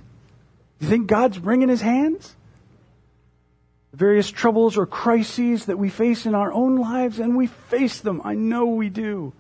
You 0.80 0.88
think 0.88 1.08
God's 1.08 1.39
wringing 1.39 1.70
his 1.70 1.82
hands? 1.82 2.36
The 3.91 3.98
various 3.98 4.32
troubles 4.32 4.78
or 4.78 4.86
crises 4.86 5.65
that 5.65 5.78
we 5.78 5.89
face 5.89 6.26
in 6.26 6.34
our 6.34 6.54
own 6.54 6.78
lives, 6.78 7.20
and 7.20 7.36
we 7.36 7.48
face 7.48 8.00
them. 8.00 8.22
I 8.24 8.36
know 8.36 8.67
we 8.67 8.89
do. 8.89 9.34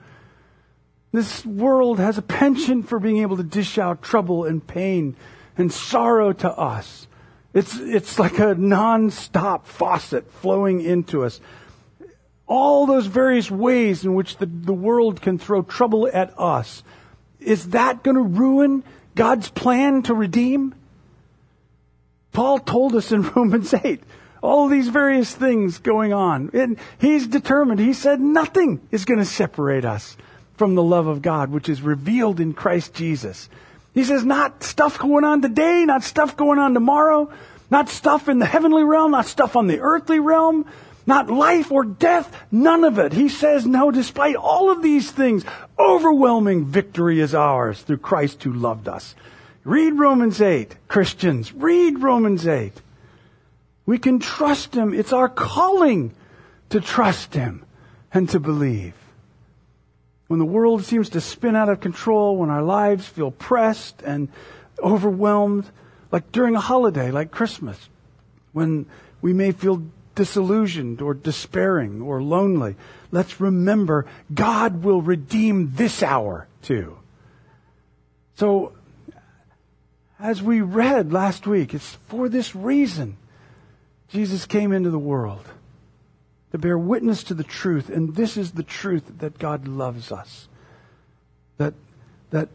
This 1.13 1.45
world 1.45 1.99
has 1.99 2.17
a 2.17 2.21
penchant 2.21 2.87
for 2.87 2.99
being 2.99 3.17
able 3.17 3.37
to 3.37 3.43
dish 3.43 3.77
out 3.77 4.01
trouble 4.01 4.45
and 4.45 4.65
pain 4.65 5.15
and 5.57 5.71
sorrow 5.71 6.31
to 6.33 6.49
us. 6.49 7.07
It's, 7.53 7.77
it's 7.77 8.17
like 8.17 8.39
a 8.39 8.55
non-stop 8.55 9.67
faucet 9.67 10.31
flowing 10.31 10.81
into 10.81 11.23
us. 11.23 11.41
All 12.47 12.85
those 12.85 13.07
various 13.07 13.51
ways 13.51 14.05
in 14.05 14.13
which 14.13 14.37
the, 14.37 14.45
the 14.45 14.73
world 14.73 15.21
can 15.21 15.37
throw 15.37 15.61
trouble 15.61 16.09
at 16.11 16.37
us 16.39 16.83
is 17.41 17.69
that 17.69 18.03
going 18.03 18.15
to 18.15 18.21
ruin 18.21 18.83
God's 19.15 19.49
plan 19.49 20.03
to 20.03 20.13
redeem? 20.13 20.75
Paul 22.31 22.59
told 22.59 22.95
us 22.95 23.11
in 23.11 23.21
Romans 23.35 23.73
8 23.73 24.01
all 24.41 24.67
these 24.67 24.87
various 24.87 25.33
things 25.33 25.77
going 25.77 26.13
on. 26.13 26.49
And 26.53 26.77
he's 26.99 27.27
determined. 27.27 27.79
He 27.79 27.93
said 27.93 28.19
nothing 28.19 28.81
is 28.91 29.05
going 29.05 29.19
to 29.19 29.25
separate 29.25 29.85
us 29.85 30.17
from 30.57 30.75
the 30.75 30.83
love 30.83 31.07
of 31.07 31.21
God, 31.21 31.49
which 31.51 31.69
is 31.69 31.81
revealed 31.81 32.39
in 32.39 32.53
Christ 32.53 32.93
Jesus. 32.93 33.49
He 33.93 34.03
says 34.03 34.23
not 34.23 34.63
stuff 34.63 34.97
going 34.97 35.23
on 35.23 35.41
today, 35.41 35.85
not 35.85 36.03
stuff 36.03 36.37
going 36.37 36.59
on 36.59 36.73
tomorrow, 36.73 37.31
not 37.69 37.89
stuff 37.89 38.29
in 38.29 38.39
the 38.39 38.45
heavenly 38.45 38.83
realm, 38.83 39.11
not 39.11 39.25
stuff 39.25 39.55
on 39.55 39.67
the 39.67 39.79
earthly 39.79 40.19
realm, 40.19 40.65
not 41.05 41.29
life 41.29 41.71
or 41.71 41.83
death, 41.83 42.35
none 42.51 42.83
of 42.83 42.99
it. 42.99 43.13
He 43.13 43.29
says, 43.29 43.65
no, 43.65 43.91
despite 43.91 44.35
all 44.35 44.71
of 44.71 44.81
these 44.81 45.11
things, 45.11 45.43
overwhelming 45.79 46.65
victory 46.65 47.19
is 47.19 47.33
ours 47.33 47.81
through 47.81 47.97
Christ 47.97 48.43
who 48.43 48.53
loved 48.53 48.87
us. 48.87 49.15
Read 49.63 49.91
Romans 49.91 50.41
8, 50.41 50.75
Christians. 50.87 51.53
Read 51.53 52.01
Romans 52.01 52.47
8. 52.47 52.73
We 53.85 53.97
can 53.97 54.19
trust 54.19 54.73
Him. 54.75 54.93
It's 54.93 55.13
our 55.13 55.29
calling 55.29 56.13
to 56.69 56.79
trust 56.81 57.33
Him 57.33 57.63
and 58.13 58.29
to 58.29 58.39
believe. 58.39 58.93
when 60.31 60.39
the 60.39 60.45
world 60.45 60.81
seems 60.85 61.09
to 61.09 61.19
spin 61.19 61.57
out 61.57 61.67
of 61.67 61.81
control, 61.81 62.37
when 62.37 62.49
our 62.49 62.63
lives 62.63 63.05
feel 63.05 63.31
pressed 63.31 64.01
and 64.01 64.29
overwhelmed, 64.81 65.69
like 66.09 66.31
during 66.31 66.55
a 66.55 66.59
holiday 66.61 67.11
like 67.11 67.31
Christmas, 67.31 67.89
when 68.53 68.85
we 69.21 69.33
may 69.33 69.51
feel 69.51 69.83
disillusioned 70.15 71.01
or 71.01 71.13
despairing 71.13 72.01
or 72.01 72.21
lonely, 72.21 72.75
let's 73.11 73.39
remember 73.39 74.05
God 74.33 74.83
will 74.83 75.01
redeem 75.01 75.73
this 75.75 76.03
hour 76.03 76.47
too. 76.61 76.97
So, 78.35 78.73
as 80.19 80.41
we 80.41 80.61
read 80.61 81.11
last 81.11 81.47
week, 81.47 81.73
it's 81.73 81.95
for 82.07 82.29
this 82.29 82.55
reason 82.55 83.17
Jesus 84.09 84.45
came 84.45 84.71
into 84.71 84.89
the 84.89 84.99
world 84.99 85.45
to 86.51 86.57
bear 86.57 86.77
witness 86.77 87.23
to 87.25 87.33
the 87.33 87.43
truth. 87.43 87.89
And 87.89 88.15
this 88.15 88.37
is 88.37 88.51
the 88.51 88.63
truth 88.63 89.03
that 89.19 89.39
God 89.39 89.67
loves 89.67 90.11
us. 90.11 90.47
That, 91.57 91.73
that 92.31 92.49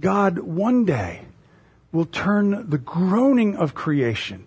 God 0.00 0.38
one 0.38 0.84
day 0.84 1.22
will 1.92 2.04
turn 2.04 2.68
the 2.68 2.78
groaning 2.78 3.56
of 3.56 3.74
creation 3.74 4.46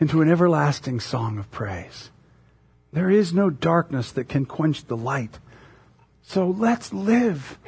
into 0.00 0.22
an 0.22 0.30
everlasting 0.30 1.00
song 1.00 1.38
of 1.38 1.50
praise. 1.50 2.10
There 2.92 3.10
is 3.10 3.34
no 3.34 3.50
darkness 3.50 4.12
that 4.12 4.28
can 4.28 4.46
quench 4.46 4.84
the 4.84 4.96
light. 4.96 5.38
So 6.22 6.48
let's 6.48 6.92
live 6.92 7.58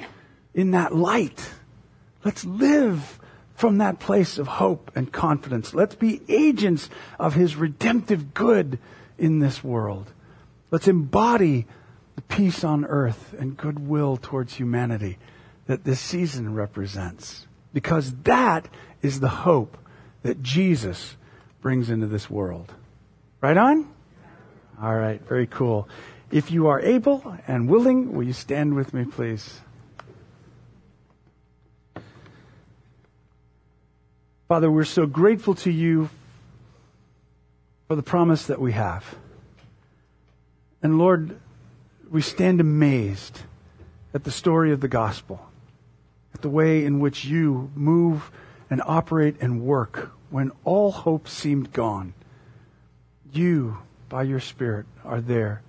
in 0.54 0.70
that 0.72 0.94
light. 0.94 1.50
Let's 2.24 2.44
live 2.44 3.18
from 3.54 3.78
that 3.78 4.00
place 4.00 4.38
of 4.38 4.46
hope 4.46 4.90
and 4.94 5.12
confidence. 5.12 5.74
Let's 5.74 5.94
be 5.94 6.22
agents 6.28 6.88
of 7.18 7.34
His 7.34 7.56
redemptive 7.56 8.32
good 8.32 8.78
in 9.18 9.40
this 9.40 9.62
world. 9.62 10.12
Let's 10.70 10.88
embody 10.88 11.66
the 12.16 12.22
peace 12.22 12.64
on 12.64 12.84
earth 12.84 13.34
and 13.38 13.56
goodwill 13.56 14.16
towards 14.16 14.54
humanity 14.54 15.18
that 15.66 15.84
this 15.84 16.00
season 16.00 16.54
represents. 16.54 17.46
Because 17.72 18.12
that 18.22 18.68
is 19.02 19.20
the 19.20 19.28
hope 19.28 19.76
that 20.22 20.42
Jesus 20.42 21.16
brings 21.60 21.90
into 21.90 22.06
this 22.06 22.30
world. 22.30 22.72
Right 23.40 23.56
on? 23.56 23.88
All 24.80 24.94
right, 24.94 25.20
very 25.28 25.46
cool. 25.46 25.88
If 26.30 26.50
you 26.50 26.68
are 26.68 26.80
able 26.80 27.36
and 27.46 27.68
willing, 27.68 28.12
will 28.12 28.22
you 28.22 28.32
stand 28.32 28.74
with 28.74 28.94
me, 28.94 29.04
please? 29.04 29.60
Father, 34.48 34.70
we're 34.70 34.84
so 34.84 35.06
grateful 35.06 35.54
to 35.56 35.70
you 35.70 36.08
for 37.88 37.96
the 37.96 38.02
promise 38.02 38.46
that 38.46 38.60
we 38.60 38.72
have. 38.72 39.16
And 40.82 40.98
Lord, 40.98 41.38
we 42.10 42.22
stand 42.22 42.60
amazed 42.60 43.40
at 44.14 44.24
the 44.24 44.30
story 44.30 44.72
of 44.72 44.80
the 44.80 44.88
gospel, 44.88 45.46
at 46.34 46.42
the 46.42 46.48
way 46.48 46.84
in 46.84 47.00
which 47.00 47.24
you 47.24 47.70
move 47.74 48.30
and 48.70 48.82
operate 48.84 49.36
and 49.40 49.62
work 49.62 50.12
when 50.30 50.52
all 50.64 50.92
hope 50.92 51.28
seemed 51.28 51.72
gone. 51.72 52.14
You, 53.32 53.78
by 54.08 54.22
your 54.22 54.40
Spirit, 54.40 54.86
are 55.04 55.20
there 55.20 55.62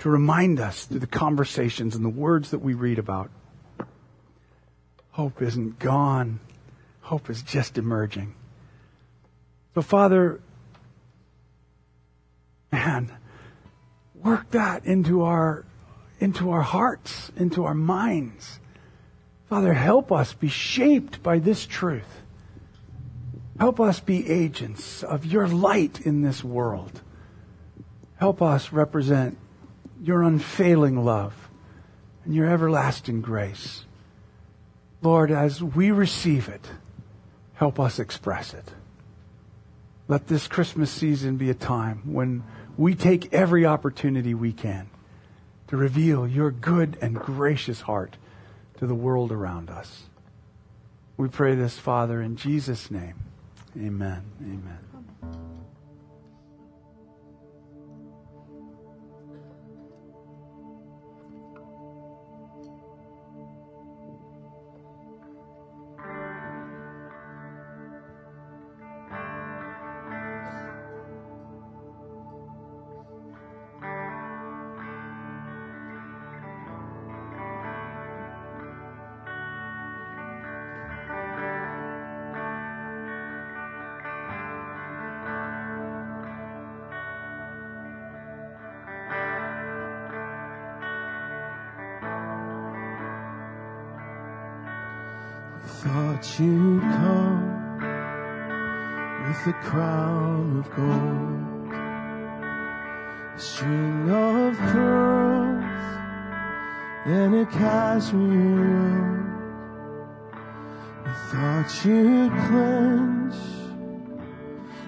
to 0.00 0.10
remind 0.10 0.60
us 0.60 0.84
through 0.84 1.00
the 1.00 1.06
conversations 1.06 1.94
and 1.94 2.04
the 2.04 2.08
words 2.08 2.50
that 2.50 2.58
we 2.58 2.74
read 2.74 2.98
about. 2.98 3.30
Hope 5.12 5.40
isn't 5.40 5.78
gone. 5.78 6.40
Hope 7.02 7.30
is 7.30 7.42
just 7.42 7.78
emerging. 7.78 8.34
So, 9.74 9.82
Father, 9.82 10.40
man, 12.72 13.12
work 14.14 14.50
that 14.50 14.84
into 14.84 15.22
our, 15.22 15.64
into 16.18 16.50
our 16.50 16.62
hearts, 16.62 17.30
into 17.36 17.64
our 17.64 17.74
minds. 17.74 18.58
Father, 19.48 19.74
help 19.74 20.10
us 20.10 20.32
be 20.32 20.48
shaped 20.48 21.22
by 21.22 21.38
this 21.38 21.66
truth. 21.66 22.22
Help 23.58 23.80
us 23.80 24.00
be 24.00 24.28
agents 24.28 25.02
of 25.02 25.24
your 25.24 25.46
light 25.46 26.00
in 26.00 26.22
this 26.22 26.42
world. 26.42 27.02
Help 28.16 28.42
us 28.42 28.72
represent 28.72 29.38
your 30.00 30.22
unfailing 30.22 31.04
love 31.04 31.48
and 32.24 32.34
your 32.34 32.50
everlasting 32.50 33.20
grace. 33.20 33.84
Lord, 35.02 35.30
as 35.30 35.62
we 35.62 35.90
receive 35.90 36.48
it, 36.48 36.66
help 37.54 37.78
us 37.78 37.98
express 37.98 38.54
it. 38.54 38.72
Let 40.08 40.26
this 40.26 40.48
Christmas 40.48 40.90
season 40.90 41.36
be 41.36 41.50
a 41.50 41.54
time 41.54 42.12
when 42.12 42.42
we 42.76 42.94
take 42.94 43.32
every 43.32 43.64
opportunity 43.64 44.34
we 44.34 44.52
can 44.52 44.88
to 45.68 45.76
reveal 45.76 46.26
your 46.26 46.50
good 46.50 46.98
and 47.00 47.14
gracious 47.14 47.82
heart 47.82 48.16
to 48.78 48.86
the 48.86 48.94
world 48.94 49.30
around 49.30 49.70
us. 49.70 50.04
We 51.16 51.28
pray 51.28 51.54
this, 51.54 51.78
Father, 51.78 52.20
in 52.20 52.36
Jesus' 52.36 52.90
name. 52.90 53.14
Amen. 53.76 54.22
Amen. 54.42 54.93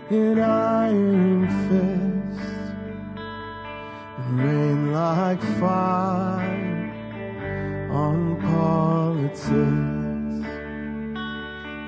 An 0.09 0.39
iron 0.39 1.49
fist 1.67 2.41
and 4.19 4.39
rain 4.39 4.93
like 4.93 5.43
fire 5.59 6.93
on 7.91 8.41
politics. 8.41 9.57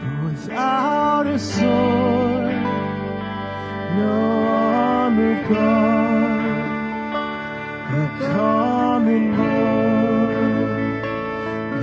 But 0.01 0.25
without 0.25 1.27
a 1.29 1.39
sword, 1.39 2.55
no 3.97 4.47
armored 4.49 5.49
guard, 5.49 6.57
a 7.95 8.05
common 8.19 9.37
boy 9.37 10.35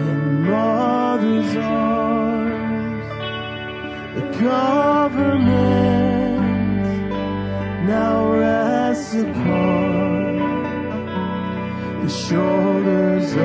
in 0.03 0.19
mother's 0.43 1.55
arms, 1.55 3.07
government 4.41 4.94
now 7.87 8.31
rests 8.33 9.13
upon 9.13 10.37
the 12.01 12.09
shoulders 12.09 13.31
of 13.33 13.37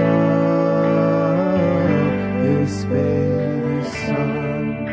this 2.42 2.84
baby 2.84 3.84
son. 4.06 4.86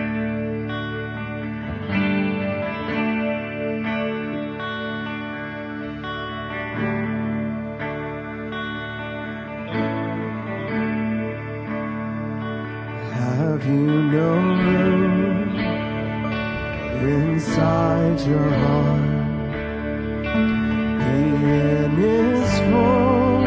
Have 13.14 13.66
you 13.66 14.02
no 14.12 14.30
room 14.36 15.56
inside 17.02 18.19
your 18.28 18.50
heart? 18.50 19.07
In 21.48 21.91
his 21.95 22.60
full, 22.60 23.41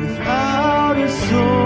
without 0.00 0.96
a 0.96 1.00
soul. 1.10 1.63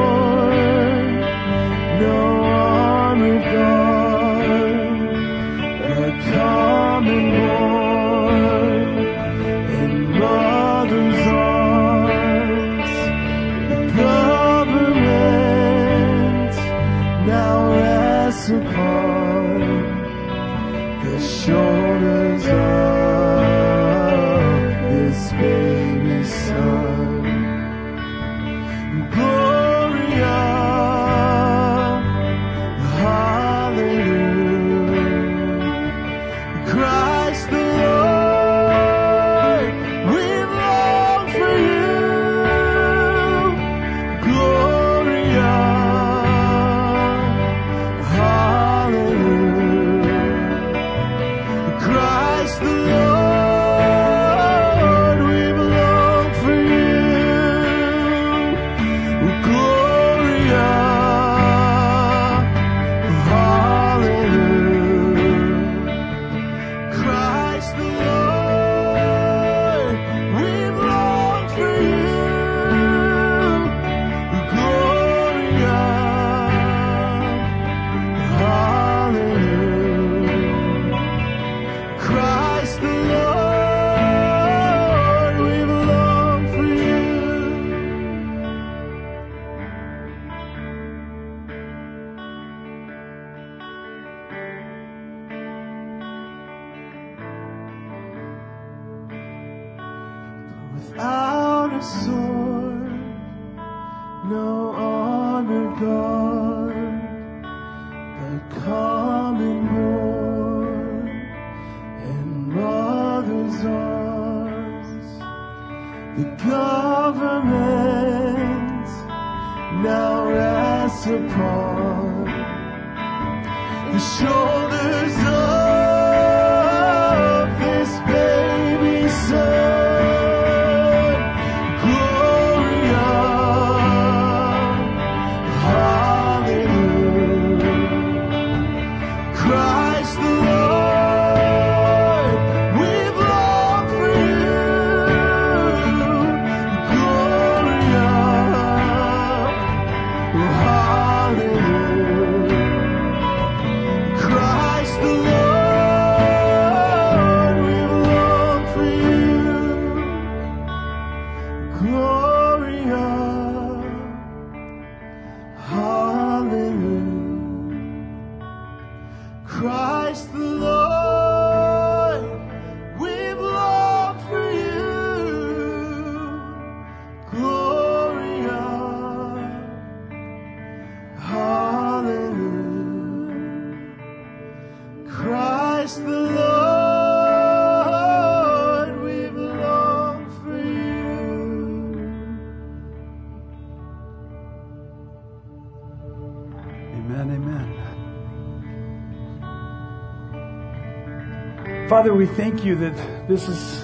Father, 201.99 202.15
we 202.15 202.27
thank 202.27 202.65
you 202.65 202.77
that 202.77 202.95
this 203.27 203.49
is 203.49 203.83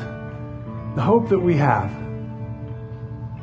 the 0.95 1.03
hope 1.03 1.29
that 1.31 1.41
we 1.41 1.57
have. 1.57 1.91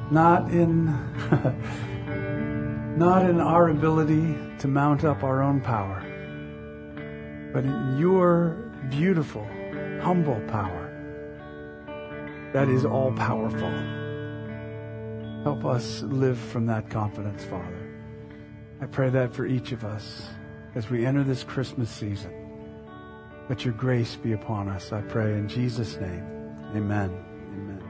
Not 0.10 0.50
in 0.50 0.86
not 2.98 3.30
in 3.30 3.42
our 3.42 3.68
ability 3.68 4.34
to 4.60 4.70
mount 4.70 5.04
up 5.04 5.26
our 5.26 5.42
own 5.42 5.60
power, 5.60 6.00
but 7.52 7.66
in 7.66 7.98
your 8.00 8.72
beautiful, 8.90 9.46
humble 10.02 10.40
power 10.48 10.88
that 12.54 12.70
is 12.70 12.86
all 12.86 13.12
powerful. 13.12 13.74
Help 15.44 15.66
us 15.66 16.02
live 16.04 16.40
from 16.40 16.68
that 16.68 16.90
confidence, 16.90 17.44
Father. 17.44 17.90
I 18.80 18.86
pray 18.86 19.10
that 19.10 19.34
for 19.34 19.46
each 19.46 19.74
of 19.74 19.84
us 19.84 20.30
as 20.76 20.90
we 20.90 21.06
enter 21.06 21.26
this 21.26 21.44
Christmas 21.44 21.90
season. 21.90 22.41
Let 23.50 23.66
your 23.66 23.74
grace 23.74 24.16
be 24.16 24.34
upon 24.34 24.70
us, 24.70 24.92
I 24.92 25.02
pray 25.02 25.34
in 25.34 25.48
Jesus' 25.48 25.98
name. 25.98 26.24
Amen. 26.76 27.10
Amen. 27.10 27.84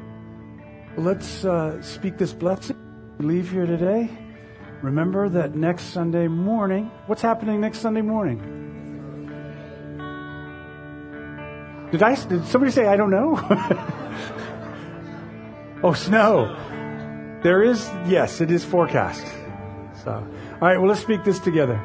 Well, 0.95 1.05
let's 1.05 1.45
uh, 1.45 1.81
speak 1.81 2.17
this 2.17 2.33
blessing. 2.33 2.77
Leave 3.19 3.51
here 3.51 3.65
today. 3.65 4.09
Remember 4.81 5.29
that 5.29 5.55
next 5.55 5.93
Sunday 5.93 6.27
morning, 6.27 6.89
what's 7.05 7.21
happening 7.21 7.61
next 7.61 7.79
Sunday 7.79 8.01
morning? 8.01 8.39
Did 11.91 12.01
I? 12.01 12.15
Did 12.15 12.47
somebody 12.47 12.71
say 12.71 12.87
I 12.87 12.95
don't 12.95 13.11
know? 13.11 13.37
oh, 15.83 15.93
snow. 15.93 16.57
There 17.43 17.63
is, 17.63 17.85
yes, 18.07 18.39
it 18.39 18.49
is 18.49 18.63
forecast. 18.63 19.25
So, 20.03 20.11
all 20.11 20.59
right, 20.61 20.77
well, 20.77 20.87
let's 20.87 21.01
speak 21.01 21.23
this 21.23 21.39
together. 21.39 21.79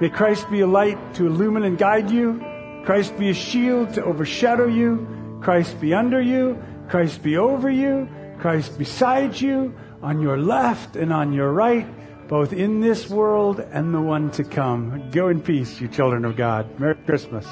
May 0.00 0.10
Christ 0.10 0.48
be 0.50 0.60
a 0.60 0.66
light 0.66 1.14
to 1.14 1.26
illumine 1.26 1.64
and 1.64 1.76
guide 1.76 2.10
you. 2.10 2.40
Christ 2.84 3.18
be 3.18 3.30
a 3.30 3.34
shield 3.34 3.94
to 3.94 4.04
overshadow 4.04 4.66
you. 4.66 5.38
Christ 5.42 5.80
be 5.80 5.94
under 5.94 6.20
you. 6.20 6.62
Christ 6.88 7.22
be 7.22 7.36
over 7.36 7.70
you. 7.70 8.08
Christ 8.38 8.78
beside 8.78 9.40
you, 9.40 9.74
on 10.02 10.22
your 10.22 10.38
left 10.38 10.96
and 10.96 11.12
on 11.12 11.32
your 11.32 11.52
right, 11.52 11.86
both 12.28 12.52
in 12.52 12.80
this 12.80 13.10
world 13.10 13.60
and 13.60 13.92
the 13.92 14.00
one 14.00 14.30
to 14.32 14.44
come. 14.44 15.10
Go 15.10 15.28
in 15.28 15.40
peace, 15.40 15.80
you 15.80 15.88
children 15.88 16.24
of 16.24 16.36
God. 16.36 16.78
Merry 16.78 16.94
Christmas. 16.94 17.46